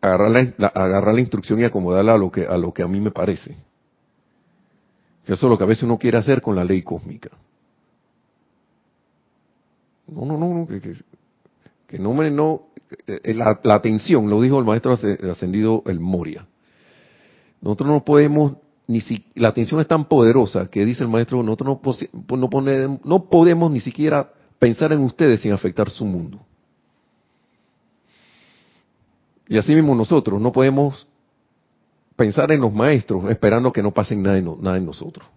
[0.02, 3.00] agarrar la, agarrar la instrucción y acomodarla a lo, que, a lo que a mí
[3.00, 3.56] me parece.
[5.26, 7.30] Eso es lo que a veces uno quiere hacer con la ley cósmica.
[10.08, 10.96] No, no, no, no que, que
[11.98, 12.70] me no
[13.08, 16.46] eh, la, atención, lo dijo el maestro ascendido el Moria.
[17.62, 18.54] Nosotros no podemos
[18.88, 21.80] ni si la atención es tan poderosa que dice el maestro, nosotros
[22.28, 22.50] no,
[23.04, 26.40] no, podemos ni siquiera pensar en ustedes sin afectar su mundo.
[29.48, 31.08] Y así mismo nosotros no podemos
[32.16, 34.38] pensar en los maestros esperando que no pasen nada
[34.78, 35.28] en nosotros.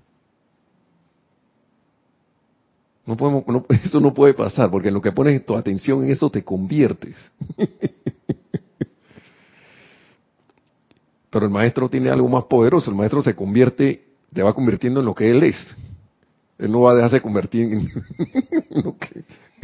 [3.04, 3.44] No podemos,
[3.84, 7.16] eso no puede pasar, porque en lo que pones tu atención en eso te conviertes.
[11.30, 15.06] Pero el maestro tiene algo más poderoso, el maestro se convierte, te va convirtiendo en
[15.06, 15.56] lo que él es.
[16.58, 17.90] Él no va a dejarse convertir en,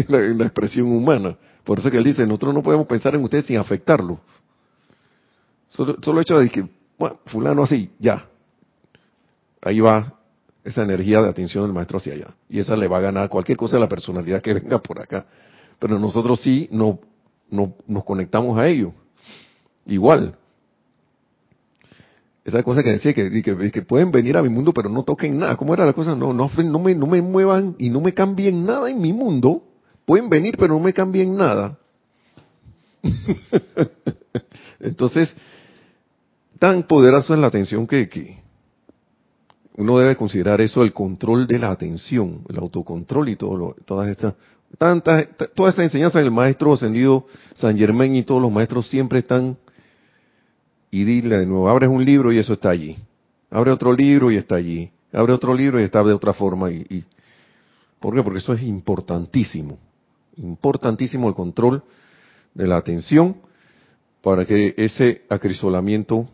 [0.38, 1.36] la, expresión humana.
[1.64, 4.18] Por eso que él dice, nosotros no podemos pensar en usted sin afectarlo.
[5.66, 6.66] Solo, solo hecho de que,
[6.98, 8.26] bueno, fulano así, ya.
[9.60, 10.17] Ahí va
[10.68, 12.34] esa energía de atención del maestro hacia allá.
[12.48, 15.26] Y esa le va a ganar cualquier cosa de la personalidad que venga por acá.
[15.78, 16.98] Pero nosotros sí no,
[17.50, 18.92] no nos conectamos a ello.
[19.86, 20.36] Igual.
[22.44, 25.56] Esa cosa que decía que, que, pueden venir a mi mundo pero no toquen nada.
[25.56, 26.14] ¿Cómo era la cosa?
[26.14, 29.62] No, no, no, me, no me muevan y no me cambien nada en mi mundo.
[30.04, 31.78] Pueden venir pero no me cambien nada.
[34.80, 35.34] Entonces,
[36.58, 38.38] tan poderosa es la atención que, que,
[39.78, 44.08] uno debe considerar eso el control de la atención, el autocontrol y todo lo, todas
[44.08, 44.34] estas,
[44.76, 49.56] tantas, toda esa enseñanza del maestro ascendido San Germán y todos los maestros siempre están,
[50.90, 52.96] y dile de nuevo, abres un libro y eso está allí,
[53.50, 56.84] abre otro libro y está allí, abre otro libro y está de otra forma, y,
[56.90, 57.04] y
[58.00, 58.22] ¿por qué?
[58.24, 59.78] Porque eso es importantísimo,
[60.38, 61.84] importantísimo el control
[62.52, 63.36] de la atención
[64.22, 66.28] para que ese acrisolamiento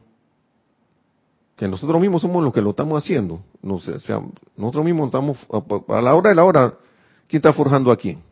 [1.57, 3.41] que nosotros mismos somos los que lo estamos haciendo.
[3.63, 4.21] No sé, sea,
[4.57, 5.39] nosotros mismos estamos,
[5.89, 6.75] a la hora de la hora,
[7.29, 8.23] ¿quién está forjando a quién?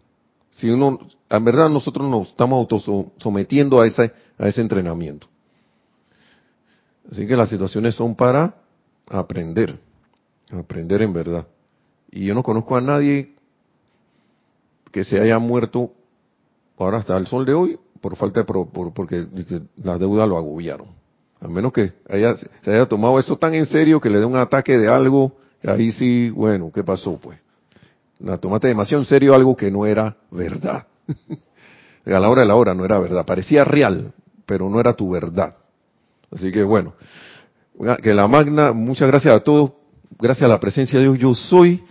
[0.51, 0.99] Si uno,
[1.31, 5.27] en verdad nosotros nos estamos autosometiendo a ese, a ese entrenamiento.
[7.11, 8.55] Así que las situaciones son para
[9.09, 9.79] aprender,
[10.51, 11.47] aprender en verdad.
[12.11, 13.35] Y yo no conozco a nadie
[14.91, 15.93] que se haya muerto
[16.77, 19.27] ahora hasta el sol de hoy por falta de, por, porque
[19.83, 20.89] las deudas lo agobiaron.
[21.43, 24.37] A menos que haya, se haya tomado eso tan en serio que le dé un
[24.37, 27.37] ataque de algo, ahí sí, bueno, ¿qué pasó pues?
[28.21, 30.87] La tomaste demasiado en serio algo que no era verdad.
[32.07, 34.13] a la hora de la hora no era verdad, parecía real,
[34.47, 35.57] pero no era tu verdad.
[36.31, 36.95] Así que bueno,
[38.01, 39.73] que la magna, muchas gracias a todos,
[40.21, 41.83] gracias a la presencia de Dios, yo soy,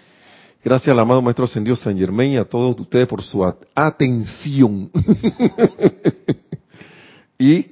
[0.64, 3.44] gracias al amado Maestro Ascendido San Germain y a todos ustedes por su
[3.76, 4.90] atención.
[7.38, 7.71] y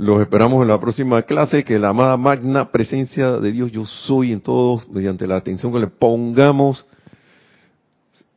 [0.00, 4.32] los esperamos en la próxima clase, que la amada magna presencia de Dios yo soy
[4.32, 6.86] en todos, mediante la atención que le pongamos,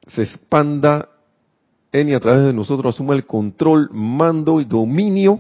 [0.08, 1.08] se expanda
[1.94, 5.40] en y a través de nosotros, asuma el control, mando y dominio,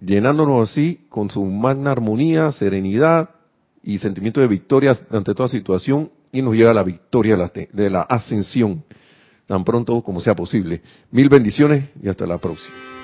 [0.00, 3.30] llenándonos así con su magna armonía, serenidad
[3.82, 7.36] y sentimiento de victoria ante toda situación y nos llega a la victoria
[7.72, 8.84] de la ascensión
[9.48, 10.82] tan pronto como sea posible.
[11.10, 12.90] Mil bendiciones y hasta la próxima.